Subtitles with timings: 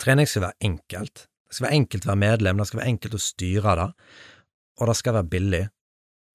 [0.00, 1.26] trening skal være enkelt.
[1.50, 3.88] Det skal være enkelt å være medlem, det skal være enkelt å styre det,
[4.80, 5.62] og det skal være billig.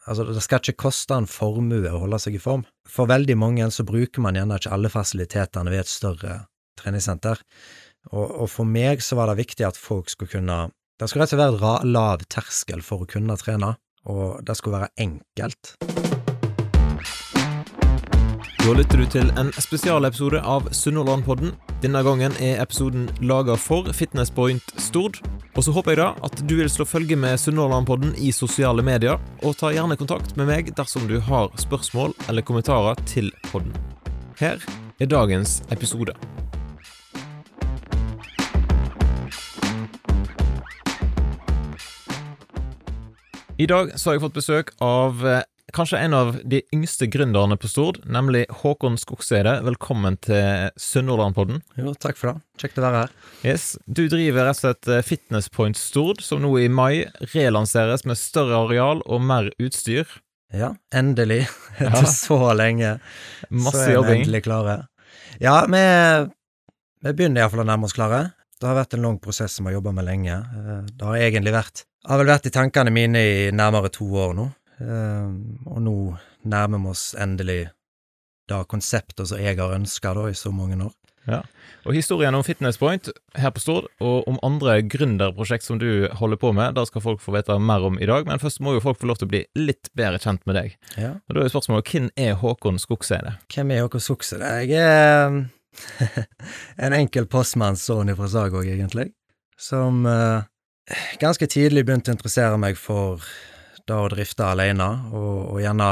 [0.06, 2.66] Altså, det skal ikke koste en formue å holde seg i form.
[2.86, 6.36] For veldig mange så bruker man gjerne ikke alle fasilitetene ved et større
[6.78, 7.42] treningssenter,
[8.12, 10.60] og, og for meg så var det viktig at folk skulle kunne
[11.00, 13.74] Det skulle rett og slett være lav terskel for å kunne trene,
[14.08, 15.76] og det skulle være enkelt.
[18.66, 21.52] Da lytter du til en spesialepisode av Sunnhordlandpodden.
[21.84, 25.20] Denne gangen er episoden laga for Fitnesspoint Stord.
[25.54, 29.22] Og så håper jeg da at du vil slå følge med Sunnhordlandpodden i sosiale medier,
[29.46, 33.70] og ta gjerne kontakt med meg dersom du har spørsmål eller kommentarer til podden.
[34.42, 34.58] Her
[34.98, 36.18] er dagens episode.
[43.62, 45.46] I dag så har jeg fått besøk av eh,
[45.76, 49.58] kanskje en av de yngste gründerne på Stord, nemlig Håkon Skogseide.
[49.66, 51.60] Velkommen til Sunnhordlandpodden.
[51.80, 52.44] Jo, takk for det.
[52.62, 53.14] Kjekt å være her.
[53.46, 53.66] Yes.
[53.86, 57.04] Du driver rett og slett eh, Fitness Point Stord, som nå i mai
[57.34, 60.08] relanseres med større areal og mer utstyr.
[60.56, 61.44] Ja, endelig.
[61.82, 62.14] Etter Ja.
[62.16, 62.96] så lenge.
[63.52, 64.78] Masse så er vi endelig klare.
[65.44, 65.84] Ja, vi,
[67.04, 68.30] vi begynner iallfall å nærme oss klare.
[68.56, 70.38] Det har vært en lang prosess som vi har jobba med lenge.
[70.40, 74.36] Eh, Det har egentlig vært Har vel vært i tankene mine i nærmere to år
[74.38, 74.46] nå.
[74.82, 75.32] Eh,
[75.72, 75.96] Og nå
[76.44, 77.70] nærmer vi oss endelig
[78.50, 80.94] det konseptet som jeg har ønska i så mange år.
[81.26, 81.40] Ja.
[81.86, 86.38] Og historien om Fitness Point her på Stord, og om andre gründerprosjekt som du holder
[86.38, 88.28] på med, det skal folk få vite mer om i dag.
[88.30, 90.76] Men først må jo folk få lov til å bli litt bedre kjent med deg.
[91.02, 91.16] Ja.
[91.26, 93.40] Og Da er spørsmålet hvem er Håkon Skogseide?
[93.54, 94.52] Hvem er Håkon Skogseide?
[94.62, 95.50] Jeg er
[96.86, 99.10] en enkel postmannssønn fra Sagvåg, egentlig,
[99.58, 100.46] som eh,
[101.22, 103.26] ganske tidlig begynte å interessere meg for
[103.88, 105.90] det å drifte alene, og, og gjerne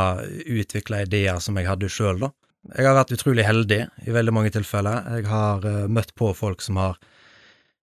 [0.60, 2.32] utvikle ideer som jeg hadde sjøl, da.
[2.74, 5.04] Jeg har vært utrolig heldig i veldig mange tilfeller.
[5.18, 7.00] Jeg har uh, møtt på folk som har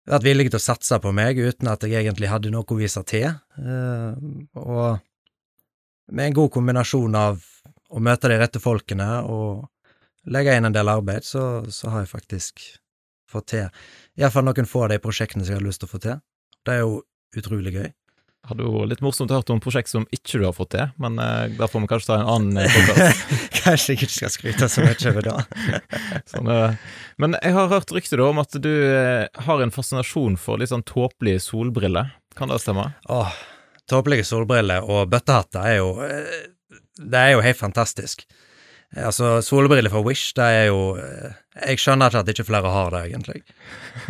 [0.05, 3.01] vært villige til å satse på meg uten at jeg egentlig hadde noe å vise
[3.07, 3.29] til,
[3.61, 4.11] uh,
[4.59, 4.99] og
[6.11, 7.39] med en god kombinasjon av
[7.89, 9.65] å møte de rette folkene og
[10.29, 12.61] legge inn en del arbeid, så, så har jeg faktisk
[13.31, 13.67] fått til
[14.19, 16.19] iallfall noen få av de prosjektene som jeg har lyst til å få til.
[16.65, 16.99] Det er jo
[17.39, 17.89] utrolig gøy.
[18.45, 21.55] Hadde jo litt morsomt hørt om prosjekt som ikke du har fått til, men eh,
[21.57, 23.33] da får vi kanskje ta en annen podkast.
[23.63, 25.35] Kanskje jeg ikke skal skryte så mye over det.
[26.33, 26.77] Sånn, eh.
[27.21, 30.85] Men jeg har hørt rykter om at du eh, har en fascinasjon for litt sånn
[30.85, 32.13] tåpelige solbriller.
[32.37, 32.91] Kan det stemme?
[33.09, 33.33] Åh,
[33.89, 36.41] tåpelige solbriller og bøttehatter er jo eh,
[37.01, 38.27] Det er jo helt fantastisk.
[38.95, 41.33] Altså, solbriller fra Wish, det er jo eh,
[41.65, 43.41] Jeg skjønner ikke at ikke flere har det, egentlig.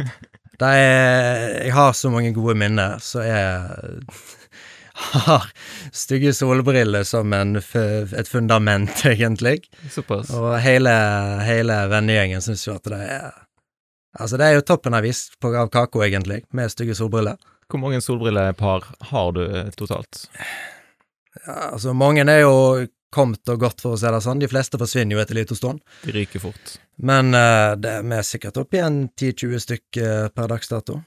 [0.60, 4.06] Det er Jeg har så mange gode minner, så jeg
[4.96, 5.48] har
[5.92, 9.60] stygge solbriller som en, et fundament, egentlig.
[9.92, 10.32] Såpass.
[10.36, 10.94] Og hele,
[11.46, 13.34] hele vennegjengen syns jo at det er
[14.16, 17.36] Altså, det er jo toppen av is på, av kaka, egentlig, med stygge solbriller.
[17.68, 19.42] Hvor mange solbrillepar har du
[19.76, 20.22] totalt?
[21.42, 22.54] Ja, altså, mange er jo
[23.16, 24.42] kommet og gått, for å si det sånn.
[24.44, 25.84] De fleste forsvinner jo etter en liten stund.
[26.03, 26.78] De ryker fort.
[26.96, 31.00] Men uh, det er vi er sikkert oppe igjen 10-20 stykk eh, per dags dato.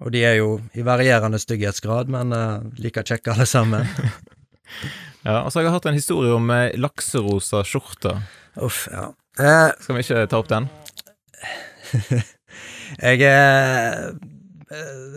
[0.00, 3.88] Og de er jo i varierende stygghetsgrad, men uh, like kjekke alle sammen.
[5.20, 8.22] Ja, altså Jeg har hatt en historie om uh, lakserosa skjorter.
[8.64, 9.10] Uff, ja.
[9.36, 10.68] Uh, Skal vi ikke ta opp den?
[13.00, 14.14] jeg er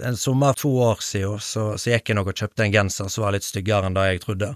[0.03, 3.23] En sommer to år siden så, så gikk jeg nok og kjøpte en genser som
[3.23, 4.50] var litt styggere enn det jeg trodde.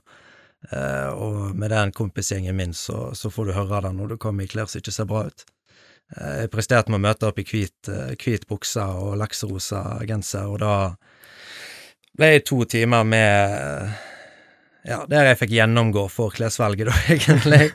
[0.71, 4.43] Eh, og med den kompisgjengen min, så, så får du høre det når du kommer
[4.43, 5.45] i klær som ikke ser bra ut.
[6.15, 10.49] Eh, jeg presterte med å møte opp i hvit, eh, hvit bukse og lakserosa genser,
[10.49, 10.75] og da
[12.17, 13.97] ble jeg to timer med
[14.87, 17.71] ja, der jeg fikk gjennomgå for klesvalget, da, egentlig.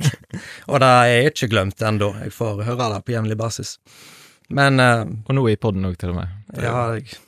[0.66, 2.10] og det er ikke glemt ennå.
[2.24, 3.76] Jeg får høre det på jevnlig basis.
[4.52, 6.32] Men uh, Og nå i podden òg, til og med.
[6.60, 7.20] Ja, jeg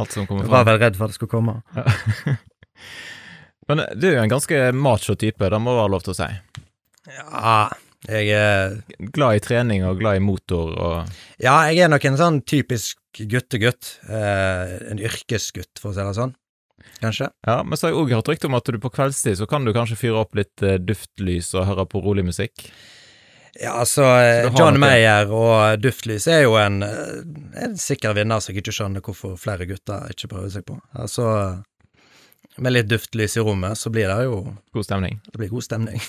[0.00, 1.60] Alt som kommer var vel redd for at det skulle komme.
[3.70, 6.18] Men eh, du er jo en ganske macho type, det må være lov til å
[6.18, 6.28] si.
[7.14, 7.56] Ja,
[8.08, 8.74] jeg er
[9.16, 12.98] Glad i trening og glad i motor og Ja, jeg er nok en sånn typisk
[13.16, 13.98] guttegutt.
[14.08, 16.34] Eh, en yrkesgutt, for å si det sånn.
[17.00, 17.30] Kanskje.
[17.46, 19.64] Ja, men så har jeg òg hørt rykte om at du på kveldstid så kan
[19.64, 22.66] du kanskje fyre opp litt eh, duftlys og høre på rolig musikk.
[23.60, 24.80] Ja, altså, eh, Så John?
[24.82, 27.22] Mayer og Duftlys er jo en, eh,
[27.62, 30.78] en sikker vinner som jeg ikke skjønner hvorfor flere gutter ikke prøver seg på.
[30.98, 31.28] Altså,
[32.56, 34.38] med litt duftlys i rommet, så blir det jo
[34.72, 35.20] God stemning.
[35.32, 36.00] det blir god stemning.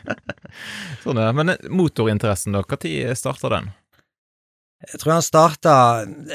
[1.02, 2.64] Sånn, det, Men eh, motorinteressen, da?
[2.64, 3.70] Når starta den?
[4.80, 5.72] Jeg tror han starta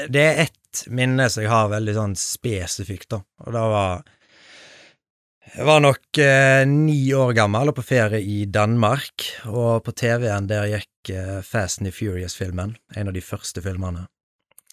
[0.06, 4.04] Det er ett minne som jeg har veldig sånn spesifikt, da, og det var
[5.56, 10.50] Jeg var nok eh, ni år gammel og på ferie i Danmark, og på TV-en
[10.50, 14.06] der gikk eh, Fast and Furious-filmen, en av de første filmene.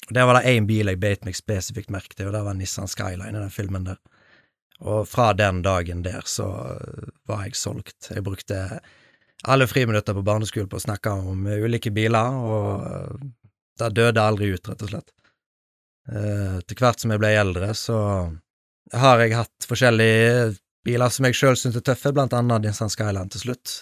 [0.09, 2.91] Der var det én bil jeg beit meg spesifikt merke til, og det var Nissan
[2.91, 4.01] Skyline i den filmen der.
[4.81, 6.48] Og fra den dagen der så
[7.30, 8.10] var jeg solgt.
[8.10, 8.80] Jeg brukte
[9.44, 13.20] alle friminutter på barneskolen på å snakke om ulike biler, og
[13.80, 15.14] det døde aldri ut, rett og slett.
[16.08, 17.98] Etter til hvert som jeg ble eldre, så
[18.94, 20.54] har jeg hatt forskjellige
[20.84, 23.75] biler som jeg sjøl syntes er tøffe, blant annet Nissan Skyline til slutt,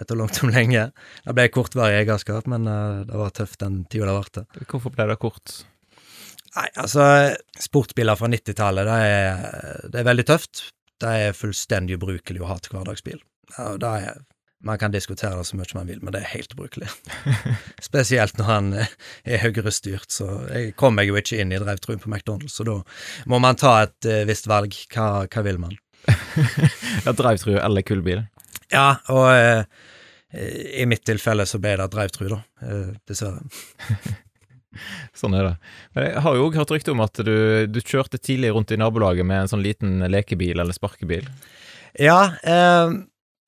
[0.00, 0.88] etter langt om lenge.
[1.26, 4.46] Det ble kortvarig eierskap, men det var tøft den tida det varte.
[4.66, 5.60] Hvorfor ble det kort?
[6.56, 7.04] Nei, altså,
[7.62, 10.64] sportsbiler fra 90-tallet, det, det, er veldig tøft.
[11.00, 13.20] Det er fullstendig ubrukelig å ha til hverdagsbil.
[13.56, 14.20] Ja, det er
[14.62, 16.88] man kan diskutere det så mye man vil, men det er helt ubrukelig.
[17.88, 22.10] Spesielt når han er høyrestyrt, så jeg kom meg jo ikke inn i drive-thruen på
[22.10, 22.76] McDonald's, så da
[23.30, 24.76] må man ta et uh, visst valg.
[24.92, 25.78] Hva, hva vil man?
[27.06, 28.26] ja, drive-thru eller kullbil?
[28.72, 29.64] Ja, og uh,
[30.36, 32.42] i mitt tilfelle så ble det drive-thru, da.
[32.60, 33.40] Uh, dessverre.
[35.20, 35.54] sånn er det.
[35.96, 37.36] Men jeg har jo òg hørt rykte om at du,
[37.70, 41.28] du, kjørte tidlig rundt i nabolaget med en sånn liten lekebil eller sparkebil.
[41.98, 42.96] Ja, eh,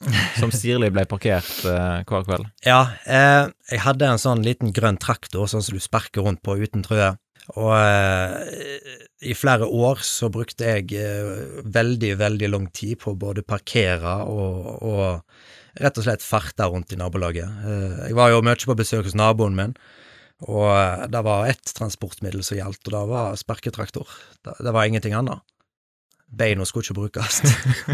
[0.40, 2.48] som sirlig ble parkert eh, hver kveld?
[2.66, 6.58] Ja, eh, jeg hadde en sånn liten grønn traktor, sånn som du sparker rundt på
[6.58, 7.14] uten trøye.
[7.58, 13.42] Og eh, i flere år så brukte jeg eh, veldig, veldig lang tid på både
[13.46, 17.64] parkere og, og rett og slett farte rundt i nabolaget.
[17.66, 19.74] Eh, jeg var jo mye på besøk hos naboen min,
[20.48, 24.10] og eh, det var ett transportmiddel som gjaldt, og det var sparketraktor.
[24.42, 25.44] Det, det var ingenting annet.
[26.32, 27.42] Beina skulle ikke brukes.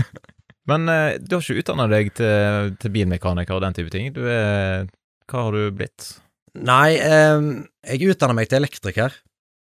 [0.71, 4.13] Men eh, du har ikke utdanna deg til, til, bilmekaniker og den type ting.
[4.17, 4.89] Du er
[5.29, 6.13] Hva har du blitt?
[6.59, 7.49] Nei, eh,
[7.95, 9.15] jeg utdanna meg til elektriker,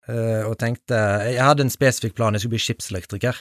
[0.08, 0.99] eh, og tenkte
[1.32, 3.40] Jeg hadde en spesifikk plan, jeg skulle bli skipselektriker.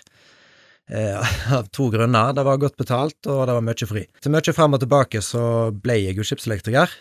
[0.86, 2.34] Eh, av to grunner.
[2.34, 4.06] Det var godt betalt, og det var mye fri.
[4.22, 6.92] Til mye frem og tilbake så ble jeg jo skipselektriker,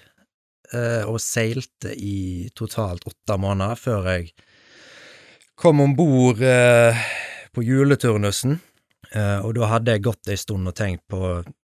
[0.73, 4.31] og seilte i totalt åtte måneder før jeg
[5.61, 7.03] kom om bord eh,
[7.55, 8.57] på juleturnusen
[9.15, 11.21] Uh, og da hadde jeg gått ei stund og tenkt på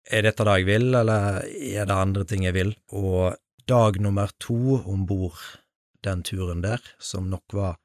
[0.08, 2.72] er dette det jeg vil, eller er det andre ting jeg vil?
[2.96, 3.36] Og
[3.68, 5.38] dag nummer to om bord
[6.06, 7.76] den turen der, som nok var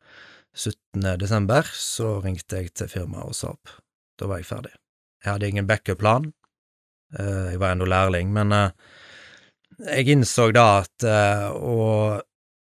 [0.55, 1.03] 17.
[1.19, 3.73] desember, så ringte jeg til firmaet og sa opp.
[4.17, 4.71] Da var jeg ferdig.
[5.23, 6.29] Jeg hadde ingen backup-plan.
[7.13, 8.53] Jeg var ennå lærling, men
[9.87, 11.05] jeg innså da at
[11.55, 12.21] å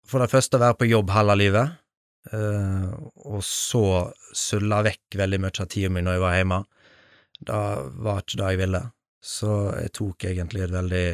[0.07, 1.75] for det første være på jobb halve livet,
[2.33, 6.59] Uh, og så sulla vekk veldig mye av tida mi når jeg var hjemme.
[7.38, 7.63] Det
[8.04, 8.83] var ikke det jeg ville,
[9.24, 11.07] så jeg tok egentlig et veldig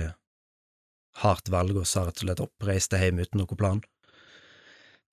[1.23, 3.83] hardt valg og sa rett og slett opp, reiste hjem uten noen plan.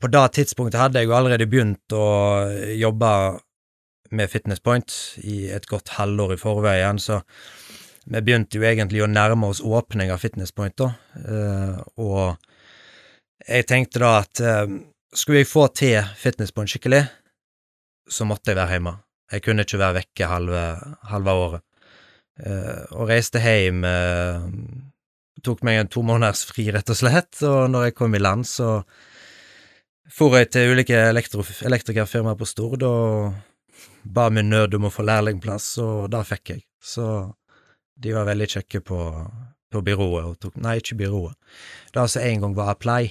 [0.00, 2.06] På det tidspunktet hadde jeg jo allerede begynt å
[2.72, 3.10] jobbe
[4.16, 7.20] med Fitness Point i et godt halvår i forveien, så
[8.04, 10.92] vi begynte jo egentlig å nærme oss åpning av Fitness Point, da,
[11.26, 12.36] uh, og
[13.46, 14.66] jeg tenkte da at uh,
[15.16, 17.02] skulle jeg få til fitness Point skikkelig,
[18.10, 18.94] så måtte jeg være hjemme.
[19.30, 20.62] Jeg kunne ikke være vekke halve,
[21.10, 21.66] halve året.
[22.40, 23.84] Uh, og reiste hjem
[25.44, 28.44] Tok meg en to måneders fri, rett og slett, og når jeg kom i land,
[28.44, 28.82] så
[30.12, 33.38] for jeg til ulike elektrikerfirmaer på Stord og
[34.04, 36.64] ba min nød om å få lærlingplass, og det fikk jeg.
[36.82, 37.06] Så
[38.00, 39.00] de var veldig kjekke på,
[39.72, 41.36] på byrået, og tok Nei, ikke byrået.
[41.94, 43.10] Det som en gang var Apply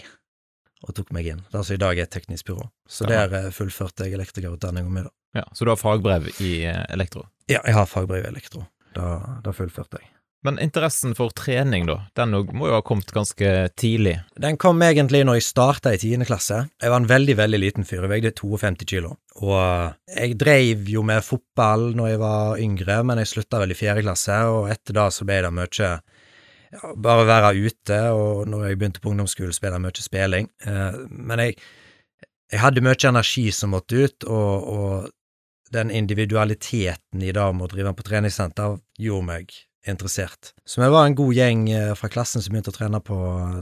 [0.88, 1.42] og tok meg inn.
[1.52, 2.70] Det som i dag er et teknisk byrå.
[2.90, 3.26] Så ja.
[3.28, 5.14] der eh, fullførte jeg elektrikerutdanninga mi, da.
[5.38, 7.28] Ja, Så du har fagbrev i eh, elektro?
[7.50, 8.64] Ja, jeg har fagbrev i elektro.
[8.96, 10.10] Da, fullførte jeg.
[10.42, 14.16] Men interessen for trening, da, den må jo ha kommet ganske tidlig?
[14.40, 16.62] Den kom egentlig når jeg starta i tiende klasse.
[16.80, 19.18] Jeg var en veldig, veldig liten fyr, jeg veide 52 kilo.
[19.44, 23.76] Og eh, jeg dreiv jo med fotball når jeg var yngre, men jeg slutta vel
[23.76, 25.92] i fjerde klasse, og etter da så ble det mye
[26.70, 30.52] ja, bare være ute, og når jeg begynte på ungdomsskolen, ble jeg mye spilling.
[30.64, 31.58] Eh, men jeg,
[32.48, 37.74] jeg, hadde mye energi som måtte ut, og, og den individualiteten i det med å
[37.76, 40.54] drive på treningssenter gjorde meg interessert.
[40.68, 43.18] Så vi var en god gjeng eh, fra klassen som begynte å trene på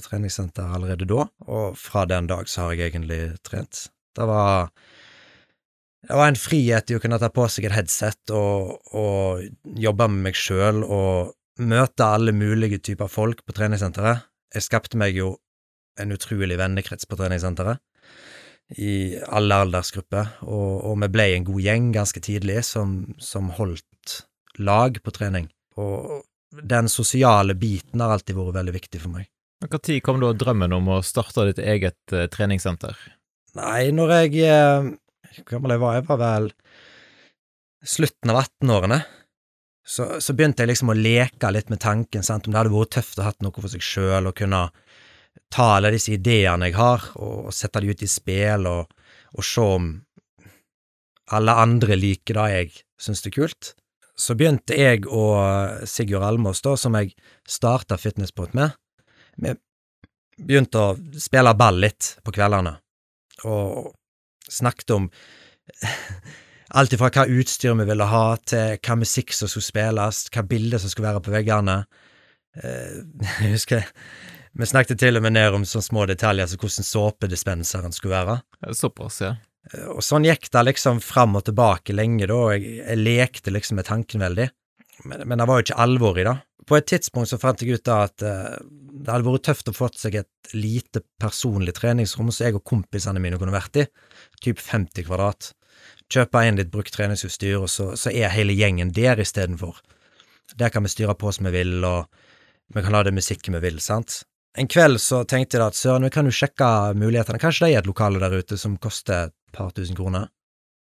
[0.06, 3.88] treningssenter allerede da, og fra den dag så har jeg egentlig trent.
[4.18, 4.72] Det var
[6.08, 9.42] det var en frihet i å kunne ta på seg et headset og, og
[9.82, 14.24] jobbe med meg sjøl og møte alle mulige typer folk på treningssenteret.
[14.56, 15.34] Jeg skapte meg jo
[16.00, 17.82] en utrolig vennekrets på treningssenteret,
[18.78, 24.18] i alle aldersgrupper, og, og, vi ble en god gjeng ganske tidlig som, som holdt
[24.60, 25.48] lag på trening.
[25.78, 26.24] Og
[26.64, 29.28] den sosiale biten har alltid vært veldig viktig for meg.
[29.64, 32.98] Når kom da drømmen om å starte ditt eget uh, treningssenter?
[33.58, 34.92] Nei, når jeg uh,
[35.40, 35.96] Hvor gammel jeg var?
[35.98, 36.50] Jeg var vel
[37.88, 39.00] slutten av 18-årene
[39.88, 42.92] så, så, begynte jeg liksom å leke litt med tanken, sant, om det hadde vært
[42.98, 44.66] tøft å ha noe for seg sjøl, og kunne
[45.54, 48.92] ta alle disse ideene jeg har, og, sette de ut i spill, og,
[49.32, 49.94] og se om
[51.38, 53.72] alle andre liker det jeg syns er kult.
[54.18, 57.14] Så begynte jeg og Sigurd Almås, da, som jeg
[57.48, 58.74] starta Fitnessport med,
[59.38, 59.54] vi
[60.38, 62.74] begynte å spille ball litt på kveldene,
[63.46, 63.94] og
[64.50, 65.08] snakket om
[66.78, 70.82] alt ifra hva utstyr vi ville ha, til hva musikk som skulle spilles, hva bilder
[70.82, 71.78] som skulle være på veggene.
[72.58, 72.98] Eh,
[73.44, 73.86] jeg husker
[74.58, 78.40] vi snakket til og med ned om sånne små detaljer, som hvordan såpedispenseren skulle være.
[78.74, 79.36] Såpass, ja.
[79.74, 83.54] Eh, og sånn gikk det liksom fram og tilbake lenge, da, og jeg, jeg lekte
[83.54, 84.50] liksom med tanken veldig.
[85.06, 86.38] Men, men, det var jo ikke alvor i det.
[86.68, 88.56] På et tidspunkt så fant jeg ut da at eh,
[88.98, 93.22] det hadde vært tøft å få seg et lite personlig treningsrom som jeg og kompisene
[93.24, 93.86] mine kunne vært i,
[94.44, 95.52] typ 50 kvadrat.
[96.12, 99.80] Kjøpe inn litt brukt treningsutstyr, og så, så er hele gjengen der istedenfor.
[100.58, 102.08] Der kan vi styre på som vi vil, og
[102.74, 104.24] vi kan ha det musikken vi vil, sant.
[104.58, 107.84] En kveld så tenkte jeg at søren, vi kan jo sjekke mulighetene, kanskje det er
[107.84, 110.28] et lokale der ute som koster par tusen kroner,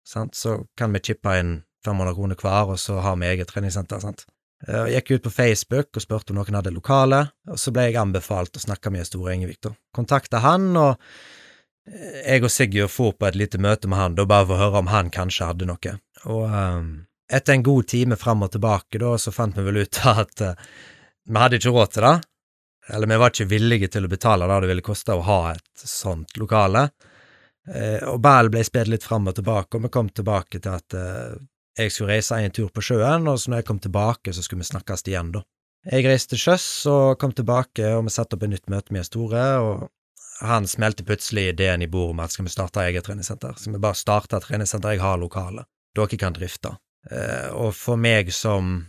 [0.07, 4.03] sant, så kan vi chippe inn 500 kroner hver, og så har vi eget treningssenter,
[4.03, 4.27] sant.
[4.67, 7.99] Jeg gikk ut på Facebook og spurte om noen hadde lokale, og så ble jeg
[8.01, 9.75] anbefalt å snakke med Store Engevik, da.
[9.95, 10.95] Kontakta han, og
[11.91, 14.63] eh, jeg og Sigurd for på et lite møte med han, da bare for å
[14.65, 15.99] høre om han kanskje hadde noe.
[16.25, 16.89] Og um,
[17.29, 20.57] etter en god time fram og tilbake, da, så fant vi vel ut at uh,
[21.27, 22.17] vi hadde ikke råd til det,
[22.97, 25.87] eller vi var ikke villige til å betale det det ville koste å ha et
[25.91, 26.89] sånt lokale.
[27.67, 30.97] Uh, og ballen ble spilt litt fram og tilbake, og vi kom tilbake til at
[30.97, 31.35] uh,
[31.77, 34.63] jeg skulle reise en tur på sjøen, og så når jeg kom tilbake, så skulle
[34.63, 35.43] vi snakkes igjen, da.
[35.87, 39.07] Jeg reiste til sjøs og kom tilbake, og vi satte opp et nytt møte med
[39.07, 39.85] Store, og
[40.41, 43.55] han smelte plutselig ideen i bordet med at skal vi starte eget treningssenter.
[43.57, 45.65] skal vi bare starta treningssenter, jeg har lokale.
[45.97, 46.75] Dere kan drifte.
[47.11, 48.85] Eh, og for meg som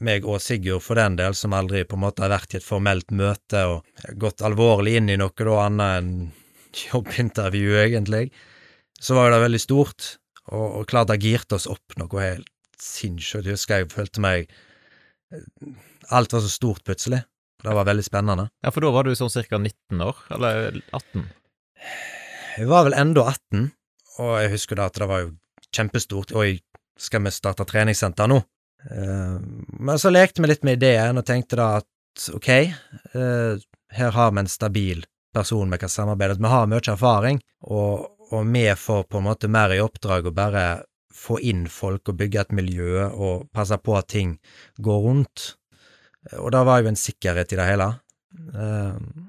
[0.00, 2.64] meg og Sigurd for den del, som aldri på en måte har vært i et
[2.64, 6.12] formelt møte og gått alvorlig inn i noe annet enn
[6.74, 8.28] jobbintervju, egentlig,
[9.00, 10.14] så var det veldig stort.
[10.48, 12.48] Og, og klart det girte oss opp noe helt
[12.80, 13.46] sinnssykt.
[13.46, 14.54] Jeg husker jeg følte meg
[16.14, 17.20] Alt var så stort plutselig.
[17.60, 18.46] Det var veldig spennende.
[18.64, 21.26] Ja, for da var du sånn cirka 19 år, eller 18?
[22.58, 23.66] Jeg var vel enda 18,
[24.22, 25.32] og jeg husker da at det var jo
[25.74, 26.32] kjempestort.
[26.38, 26.62] Oi,
[26.98, 28.40] skal vi starte treningssenter nå?
[28.88, 29.36] Uh,
[29.82, 32.50] men så lekte vi litt med ideen og tenkte da at ok,
[33.14, 33.58] uh,
[33.98, 35.02] her har vi en stabil
[35.38, 36.48] person vi kan samarbeide med.
[36.48, 37.40] Vi har mye erfaring,
[37.70, 40.66] og, og vi får på en måte mer i oppdrag å bare
[41.18, 44.36] få inn folk og bygge et miljø og passe på at ting
[44.78, 45.48] går rundt.
[46.38, 47.88] Og da var jo en sikkerhet i det hele.
[48.54, 49.28] Ehm,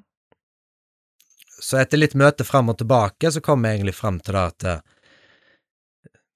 [1.60, 4.68] så etter litt møte fram og tilbake, så kom vi egentlig fram til det at
[4.70, 4.84] eh,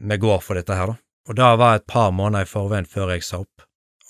[0.04, 1.00] vi går for dette her, da.
[1.30, 3.64] Og det var et par måneder i forveien før jeg sa opp.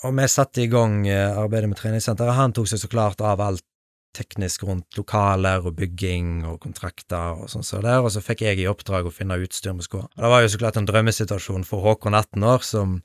[0.03, 2.38] Og vi satte i gang eh, arbeidet med treningssenteret.
[2.39, 3.65] Han tok seg så klart av alt
[4.13, 8.62] teknisk rundt lokaler og bygging og kontrakter og sånn så der, og så fikk jeg
[8.62, 10.13] i oppdrag å finne utstyr vi skulle ha.
[10.15, 13.00] Det var jo så klart en drømmesituasjon for Håkon 18 år, som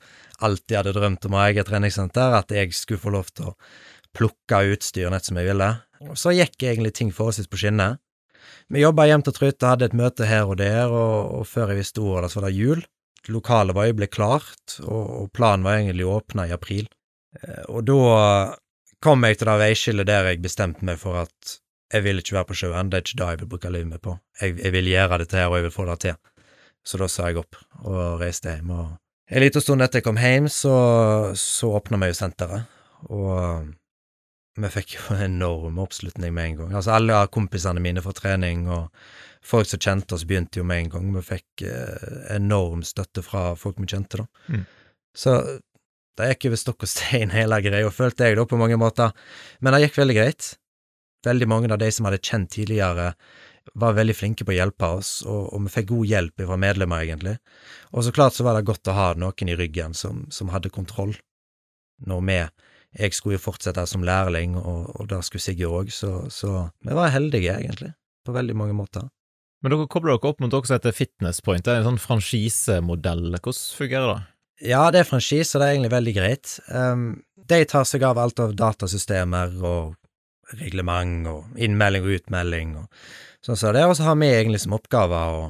[0.45, 3.55] alltid hadde drømt om å ha eget treningssenter, at jeg skulle få lov til å
[4.15, 5.71] plukke utstyr nett som jeg ville.
[6.07, 7.97] Og så gikk egentlig ting forholdsvis på skinner.
[8.69, 11.81] Vi jobba jevnt og trutt hadde et møte her og der, og, og før jeg
[11.81, 12.85] visste ordet, så var det jul.
[13.29, 16.87] Lokalet var jo blitt klart, og, og planen var egentlig å åpne i april.
[17.37, 17.99] Eh, og da
[19.03, 22.49] kom jeg til det veiskillet der jeg bestemte meg for at jeg vil ikke være
[22.51, 24.13] på sjøen, det er ikke det jeg vil bruke livet mitt på.
[24.41, 26.17] Jeg, jeg vil gjøre dette her, og jeg vil få det til.
[26.85, 28.69] Så da sa jeg opp og reiste hjem.
[28.75, 28.91] Og
[29.29, 30.75] en liten stund etter jeg kom hjem, så,
[31.37, 32.77] så åpna vi jo senteret,
[33.09, 33.71] og
[34.59, 36.75] vi fikk jo enorm oppslutning med en gang.
[36.75, 38.89] Altså, alle kompisene mine fra trening og
[39.45, 41.11] folk som kjente oss, begynte jo med en gang.
[41.15, 44.27] Vi fikk eh, enorm støtte fra folk vi kjente, da.
[44.51, 44.65] Mm.
[45.15, 45.35] Så
[46.19, 49.13] det gikk over stokk og stein, hele greia, følte jeg da, på mange måter,
[49.59, 50.55] men det gikk veldig greit.
[51.27, 53.13] Veldig mange av de som hadde kjent tidligere,
[53.77, 57.03] var veldig flinke på å hjelpe oss, og, og vi fikk god hjelp fra medlemmer,
[57.05, 57.35] egentlig.
[57.91, 60.73] Og så klart så var det godt å ha noen i ryggen som, som hadde
[60.73, 61.15] kontroll,
[62.05, 62.41] når vi
[62.97, 66.95] Jeg skulle jo fortsette som lærling, og, og det skulle Sigurd òg, så, så vi
[66.97, 67.91] var heldige, egentlig,
[68.25, 69.05] på veldig mange måter.
[69.61, 72.01] Men dere kobler dere opp mot noe som heter Fitness Point, det er en sånn
[72.01, 73.27] franchisemodell.
[73.35, 74.19] Hvordan fungerer det?
[74.59, 76.59] Ja, det er franchise, og det er egentlig veldig greit.
[76.67, 77.07] Um,
[77.49, 79.95] de tar seg av alt av datasystemer og
[80.59, 82.87] reglement og innmelding og utmelding og
[83.45, 85.43] sånn som så det, og så har vi egentlig som oppgave å,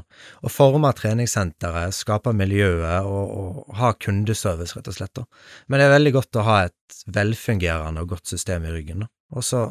[0.45, 5.15] å forme treningssenteret, skape miljøet og, og, ha kundeservice, rett og slett.
[5.17, 5.25] Da.
[5.67, 9.07] Men det er veldig godt å ha et velfungerende og godt system i ryggen.
[9.33, 9.65] Og så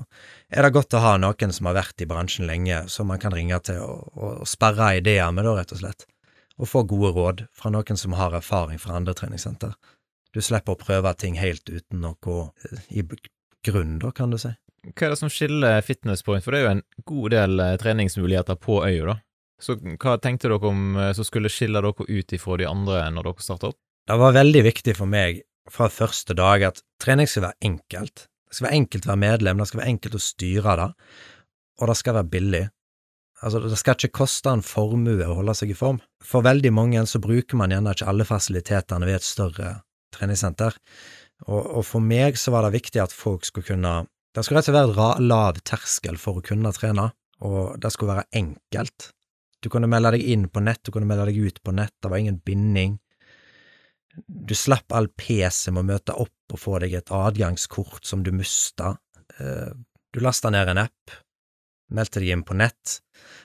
[0.50, 3.35] er det godt å ha noen som har vært i bransjen lenge, som man kan
[3.35, 6.09] ringe til og, og sperre ideer med, da, rett og slett
[6.59, 9.75] og få gode råd fra noen som har erfaring fra andre treningssenter.
[10.35, 12.38] Du slipper å prøve ting helt uten noe
[12.69, 13.05] eh, i
[13.65, 14.53] grunn, da, kan du si.
[14.88, 17.77] Hva er det som skiller Fitness Point, for det er jo en god del eh,
[17.81, 19.19] treningsmuligheter på øya, da.
[19.59, 23.31] Så hva tenkte dere om eh, som skulle skille dere ut ifra de andre når
[23.31, 23.81] dere starta opp?
[24.09, 28.29] Det var veldig viktig for meg fra første dag at trening skal være enkelt.
[28.49, 30.88] Det skal være enkelt å være medlem, det skal være enkelt å styre det,
[31.79, 32.62] og det skal være billig.
[33.38, 36.00] Altså, det skal ikke koste en formue å holde seg i form.
[36.25, 39.75] For veldig mange så bruker man gjerne ikke alle fasilitetene ved et større
[40.14, 40.75] treningssenter,
[41.47, 43.92] og, og for meg så var det viktig at folk skulle kunne
[44.35, 47.09] Det skulle rett og slett være lav terskel for å kunne trene,
[47.42, 49.11] og det skulle være enkelt.
[49.64, 52.11] Du kunne melde deg inn på nett, du kunne melde deg ut på nett, det
[52.12, 52.99] var ingen binding.
[54.26, 58.30] Du slapp all PC med å møte opp og få deg et adgangskort som du
[58.35, 58.97] mista.
[59.38, 59.73] Eh,
[60.14, 61.16] du lasta ned en app,
[61.95, 62.99] meldte deg inn på nett.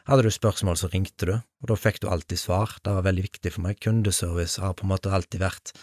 [0.10, 2.78] Hadde du spørsmål, så ringte du, og da fikk du alltid svar.
[2.84, 3.80] Det var veldig viktig for meg.
[3.84, 5.74] Kundeservice har på en måte alltid vært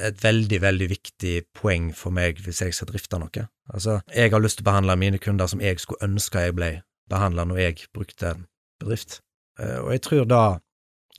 [0.00, 3.46] et veldig, veldig viktig poeng for meg hvis jeg skal drifte noe.
[3.72, 6.70] Altså, jeg har lyst til å behandle mine kunder som jeg skulle ønske jeg ble
[7.10, 8.46] behandla når jeg brukte en
[8.82, 9.20] bedrift,
[9.60, 10.42] eh, og jeg tror da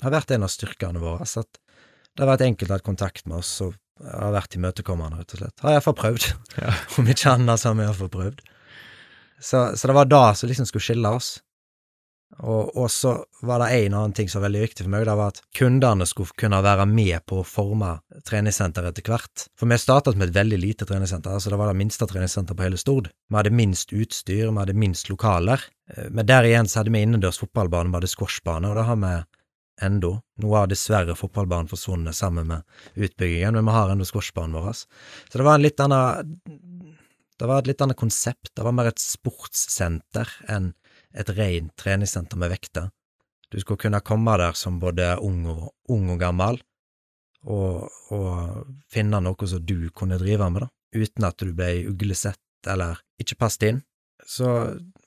[0.03, 1.59] har vært en av styrkene våre, at
[2.17, 5.41] det har vært enkelt å ha kontakt med oss og har vært imøtekommende, rett og
[5.41, 5.63] slett.
[5.63, 6.27] Har iallfall prøvd.
[6.57, 6.73] Ja.
[6.99, 8.43] Om ikke annet så har vi iallfall prøvd.
[9.39, 11.37] Så, så, det var da som liksom skulle skille oss.
[12.43, 13.13] Og, og så
[13.47, 16.05] var det en annen ting som var veldig viktig for meg, det var at kundene
[16.05, 17.93] skulle kunne være med på å forme
[18.27, 19.45] treningssenteret etter hvert.
[19.57, 22.67] For vi startet med et veldig lite treningssenter, altså det var det minste treningssenteret på
[22.67, 23.09] hele Stord.
[23.29, 25.63] Vi hadde minst utstyr, vi hadde minst lokaler,
[25.95, 29.01] eh, men der igjen så hadde vi innendørs fotballbane, vi hadde squashbane, og det har
[29.05, 29.15] vi
[29.87, 30.11] ennå.
[30.41, 32.63] Nå har dessverre fotballbanen forsvunnet sammen med
[32.95, 34.83] utbyggingen, men vi har ennå squashbanen vår.
[34.83, 36.37] Så det var en litt annen
[37.37, 40.71] Det var et litt annet konsept, det var mer et sportssenter enn
[41.17, 42.89] et rent treningssenter med vekter.
[43.53, 46.57] Du skulle kunne komme der som både ung og, ung og gammel,
[47.47, 52.67] og, og, finne noe som du kunne drive med, da, uten at du ble uglesett
[52.67, 53.83] eller ikke passet inn.
[54.27, 54.49] Så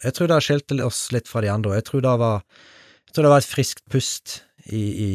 [0.01, 2.47] jeg tror det skilte oss litt fra de andre, og jeg tror det var,
[3.13, 4.39] tror det var et friskt pust
[4.71, 5.11] i, i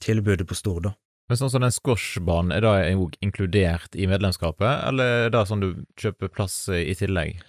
[0.00, 0.94] tilbudet på Stord, da.
[1.26, 5.64] Men sånn som den squashbanen, er det òg inkludert i medlemskapet, eller er det sånn
[5.64, 7.40] du kjøper plass i tillegg?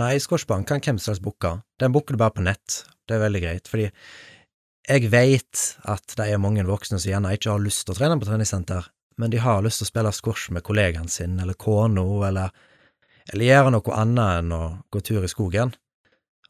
[0.00, 1.60] Nei, squashbanen kan hvem som helst booke.
[1.78, 2.82] Den booker du bare på nett.
[3.06, 3.90] Det er veldig greit, fordi
[4.90, 8.16] jeg veit at det er mange voksne som gjerne ikke har lyst til å trene
[8.18, 8.88] på treningssenter,
[9.20, 12.50] men de har lyst til å spille squash med kollegaen sin eller kona, eller,
[13.30, 15.74] eller gjøre noe annet enn å gå tur i skogen.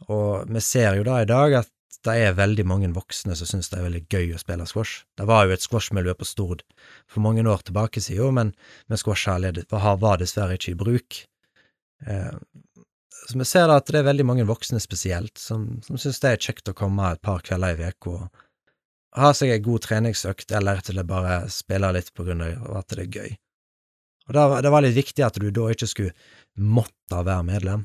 [0.09, 1.73] Og vi ser jo da i dag at
[2.07, 5.05] det er veldig mange voksne som syns det er veldig gøy å spille squash.
[5.19, 6.63] Det var jo et squashmiljø på Stord
[7.11, 8.53] for mange år tilbake siden, men,
[8.89, 11.19] men squash var dessverre ikke i bruk.
[12.07, 12.37] Eh,
[13.29, 16.31] så vi ser da at det er veldig mange voksne spesielt som, som syns det
[16.31, 18.47] er kjekt å komme et par kvelder i uka og
[19.21, 22.95] ha seg ei god treningsøkt, eller til å bare spille litt på grunn av at
[22.95, 23.33] det er gøy.
[24.29, 26.15] Og det, det var litt viktig at du da ikke skulle
[26.55, 27.85] måtte være medlem.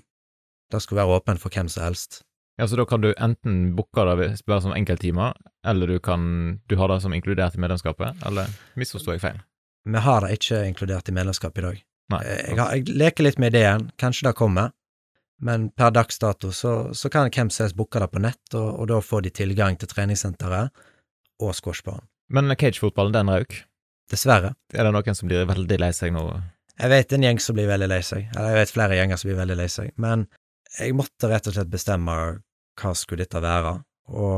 [0.69, 2.21] Det skulle være åpent for hvem som helst.
[2.57, 5.33] Ja, Så da kan du enten booke det bare som enkelttimer,
[5.67, 8.47] eller du kan du har det som inkludert i medlemskapet, eller
[8.79, 9.41] misforsto jeg feil?
[9.85, 11.83] Vi har det ikke inkludert i medlemskapet i dag.
[12.13, 12.21] Nei.
[12.23, 14.71] Jeg, har, jeg leker litt med ideen, kanskje det kommer,
[15.41, 18.69] men per dags dato så, så kan hvem som helst booke det på nett, og,
[18.79, 20.85] og, da får de tilgang til treningssenteret
[21.43, 22.07] og squashbanen.
[22.31, 23.59] Men cagefotballen, den røk?
[24.09, 24.53] Dessverre.
[24.73, 26.23] Er det noen som blir veldig lei seg nå?
[26.79, 29.29] Jeg vet en gjeng som blir veldig lei seg, eller jeg vet flere gjenger som
[29.29, 30.25] blir veldig lei seg, men
[30.79, 32.13] jeg måtte rett og slett bestemme
[32.75, 33.73] hva skulle dette være,
[34.11, 34.37] og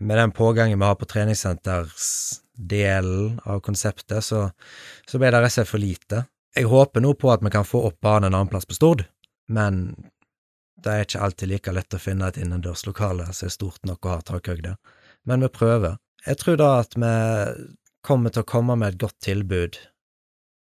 [0.00, 4.50] med den pågangen vi har på treningssentersdelen av konseptet, så,
[5.08, 6.24] så ble det rett og slett for lite.
[6.56, 9.00] Jeg håper nå på at vi kan få opp banen en annen plass på Stord,
[9.48, 9.72] men
[10.82, 14.12] det er ikke alltid like lett å finne et innendørslokale som er stort nok og
[14.12, 14.72] har takhøyde.
[15.26, 15.92] Men vi prøver.
[16.26, 17.14] Jeg tror da at vi
[18.06, 19.72] kommer til å komme med et godt tilbud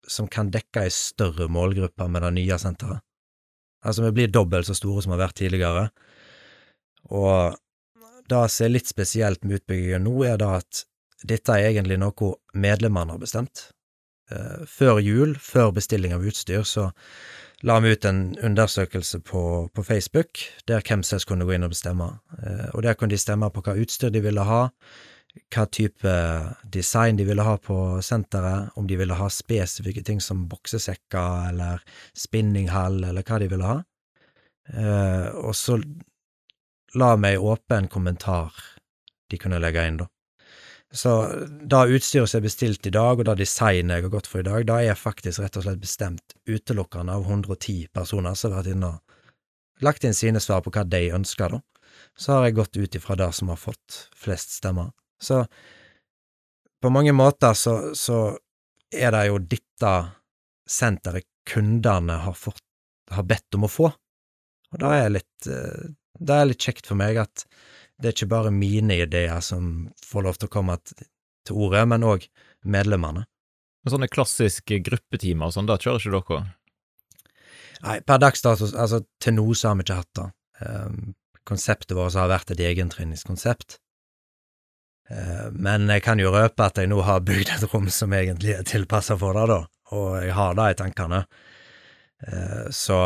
[0.08, 3.07] som kan dekke ei større målgruppe med det nye senteret.
[3.88, 5.88] Altså, vi blir dobbelt så store som vi har vært tidligere,
[7.08, 7.56] og
[8.28, 10.84] det som er litt spesielt med utbyggingen nå, er da at
[11.28, 13.70] dette er egentlig noe medlemmene har bestemt.
[14.32, 16.90] Eh, før jul, før bestilling av utstyr, så
[17.66, 21.66] la vi ut en undersøkelse på, på Facebook, der hvem som helst kunne gå inn
[21.66, 22.10] og bestemme.
[22.42, 24.68] Eh, og der kunne de stemme på hva utstyr de ville ha,
[25.54, 26.14] hva type
[26.74, 31.84] design de ville ha på senteret, om de ville ha spesifikke ting som boksesekker eller
[32.18, 33.80] spinninghall, eller hva de ville ha.
[34.74, 35.80] Eh, og så
[36.98, 38.54] la meg åpen kommentar
[39.30, 40.08] de kunne legge inn, da.
[40.92, 41.12] Så
[41.68, 44.48] da utstyret som er bestilt i dag, og da designet jeg har gått for i
[44.48, 48.62] dag, da er jeg faktisk rett og slett bestemt utelukkende av 110 personer som har
[48.62, 51.60] vært inne og lagt inn sine svar på hva de ønsker, da.
[52.18, 54.94] Så har jeg gått ut ifra det som har fått flest stemmer.
[55.22, 55.44] Så
[56.82, 58.38] på mange måter så, så
[58.94, 59.94] er det jo dette
[60.68, 62.62] senteret kundene har fått
[63.14, 63.90] har bedt om å få.
[64.74, 67.46] Og da er litt, eh, det er litt kjekt for meg at
[67.98, 72.06] det er ikke bare mine ideer som får lov til å komme til ordet, men
[72.06, 72.28] òg
[72.68, 73.26] medlemmene.
[73.82, 76.54] Men sånne klassiske gruppetimer og sånn, da kjører ikke dere?
[77.86, 80.28] Nei, per dags dato, altså til nå så har vi ikke hatt det.
[80.66, 81.16] Um,
[81.48, 83.78] konseptet vårt har vært et egentreningskonsept.
[85.08, 88.58] Uh, men jeg kan jo røpe at jeg nå har bygd et rom som egentlig
[88.58, 89.62] er tilpassa for det, da,
[89.96, 91.24] og jeg har det i tankene.
[92.28, 93.00] Uh, så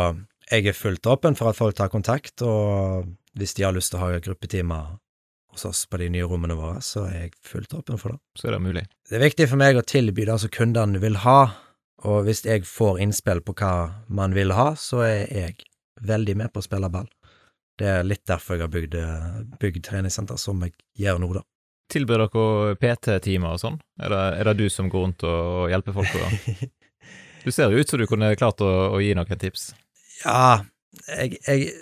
[0.50, 3.06] jeg er fullt åpen for at folk tar kontakt, og
[3.38, 4.96] hvis de har lyst til å ha gruppetimer
[5.52, 8.22] hos oss på de nye rommene våre, så er jeg fullt åpen for det.
[8.38, 8.86] Så er det mulig.
[9.08, 11.40] Det er viktig for meg å tilby det som kundene vil ha,
[12.08, 13.74] og hvis jeg får innspill på hva
[14.08, 15.68] man vil ha, så er jeg
[16.02, 17.08] veldig med på å spille ball.
[17.78, 18.96] Det er litt derfor jeg har bygd,
[19.60, 21.44] bygd treningssenter som jeg gjør nå, da.
[21.92, 23.78] Tilbyr dere PT-timer og sånn?
[24.00, 26.16] Er det, er det, du som går rundt og hjelper folk?
[26.16, 26.70] Da?
[27.42, 29.72] Du ser jo ut som du kunne klart å, å gi noen tips.
[30.22, 30.62] Ja,
[31.08, 31.72] jeg, jeg,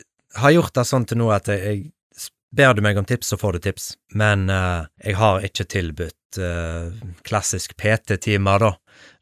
[0.40, 3.38] har gjort det sånn til nå at jeg, jeg ber du meg om tips, så
[3.40, 3.90] får du tips.
[4.16, 6.88] Men uh, jeg har ikke tilbudt uh,
[7.26, 8.72] klassisk PT-timer, da.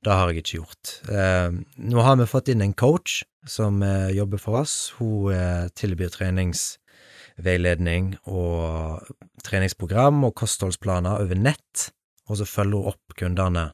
[0.04, 0.94] Det har jeg ikke gjort.
[1.10, 1.58] Uh,
[1.90, 3.80] nå har vi fått inn en coach som
[4.12, 4.92] jobber for oss.
[4.98, 6.10] Hun tilbyr
[7.38, 9.02] treningsveiledning og
[9.44, 11.90] treningsprogram og kostholdsplaner over nett,
[12.28, 13.72] og så følger hun opp kundene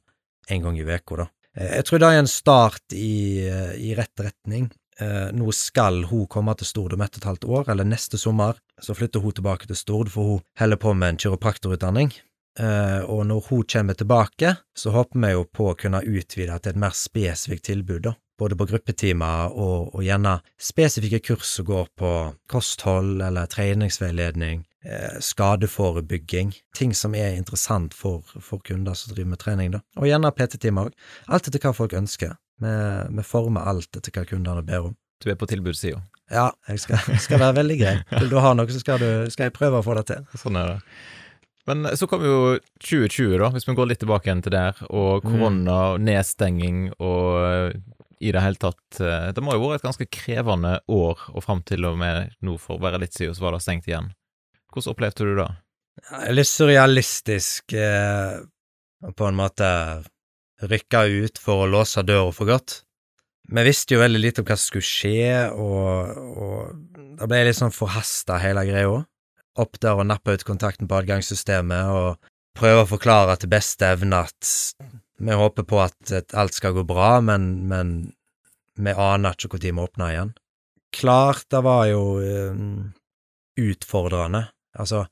[0.50, 1.26] en gang i uka, da.
[1.54, 3.46] Jeg tror det er en start i,
[3.78, 4.70] i rett retning.
[5.00, 8.18] Eh, nå skal hun komme til Stord om ett og et halvt år, eller neste
[8.18, 8.58] sommer.
[8.82, 12.12] Så flytter hun tilbake til Stord, for hun holder på med en kiropraktorutdanning.
[12.58, 16.74] Eh, og når hun kommer tilbake, så håper vi jo på å kunne utvide til
[16.74, 18.16] et mer spesifikt tilbud, da.
[18.38, 22.12] Både på gruppetimer og, og gjerne spesifikke kurs som går på
[22.50, 29.42] kosthold eller treningsveiledning, eh, skadeforebygging, ting som er interessant for, for kunder som driver med
[29.44, 29.84] trening, da.
[30.00, 30.98] Og gjerne PT-timer òg.
[31.30, 32.34] Alt etter hva folk ønsker.
[32.62, 32.74] Vi,
[33.14, 34.98] vi former alt etter hva kundene ber om.
[35.22, 36.02] Du er på tilbudssida?
[36.32, 37.98] Ja, jeg skal, skal, være veldig grei.
[38.18, 40.24] Vil du har noe, så skal, du, skal jeg prøve å få det til.
[40.40, 40.78] Sånn er det.
[41.68, 42.38] Men så kom jo
[42.84, 45.30] 2020, da, hvis vi går litt tilbake igjen til der, og mm.
[45.30, 46.02] korona, mm.
[46.10, 47.78] nedstenging og
[48.24, 51.44] i det hele tatt eh, Det må jo ha vært et ganske krevende år, og
[51.44, 54.10] fram til og med nå, for å være litt siden, så var det stengt igjen.
[54.72, 55.50] Hvordan opplevde du det?
[56.34, 58.40] Litt surrealistisk, eh,
[59.14, 59.68] på en måte.
[60.64, 62.80] Rykka ut for å låse døra for godt.
[63.52, 67.50] Vi visste jo veldig lite om hva som skulle skje, og, og da ble jeg
[67.50, 69.02] litt sånn forhasta, hele greia.
[69.60, 74.24] Opp der og nappa ut kontakten på adgangssystemet og prøve å forklare til beste evne
[74.26, 74.54] at
[75.18, 77.94] vi håper på at alt skal gå bra, men, men
[78.74, 80.34] vi aner ikke når vi åpner igjen.
[80.94, 82.92] Klart det var jo um,
[83.58, 84.46] utfordrende.
[84.78, 85.04] Altså,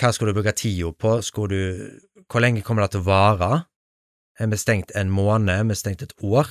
[0.00, 1.18] hva skulle du bruke tida på?
[1.24, 3.64] Skulle du Hvor lenge kommer det til å vare?
[4.40, 5.50] Er vi stengt en måned?
[5.50, 6.48] Er vi stengt et år?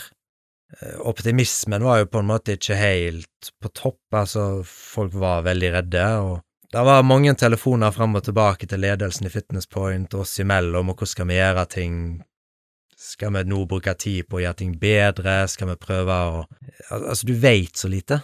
[0.78, 5.72] Eh, optimismen var jo på en måte ikke helt på topp, altså, folk var veldig
[5.80, 6.36] redde, og
[6.70, 11.00] det var mange telefoner fram og tilbake til ledelsen i Fitness Point, oss imellom, og
[11.00, 11.96] hvordan skal vi gjøre ting
[13.00, 15.42] skal vi nå bruke tid på å gjøre ting bedre?
[15.48, 16.44] Skal vi prøve å
[16.90, 18.18] Altså, du veit så lite,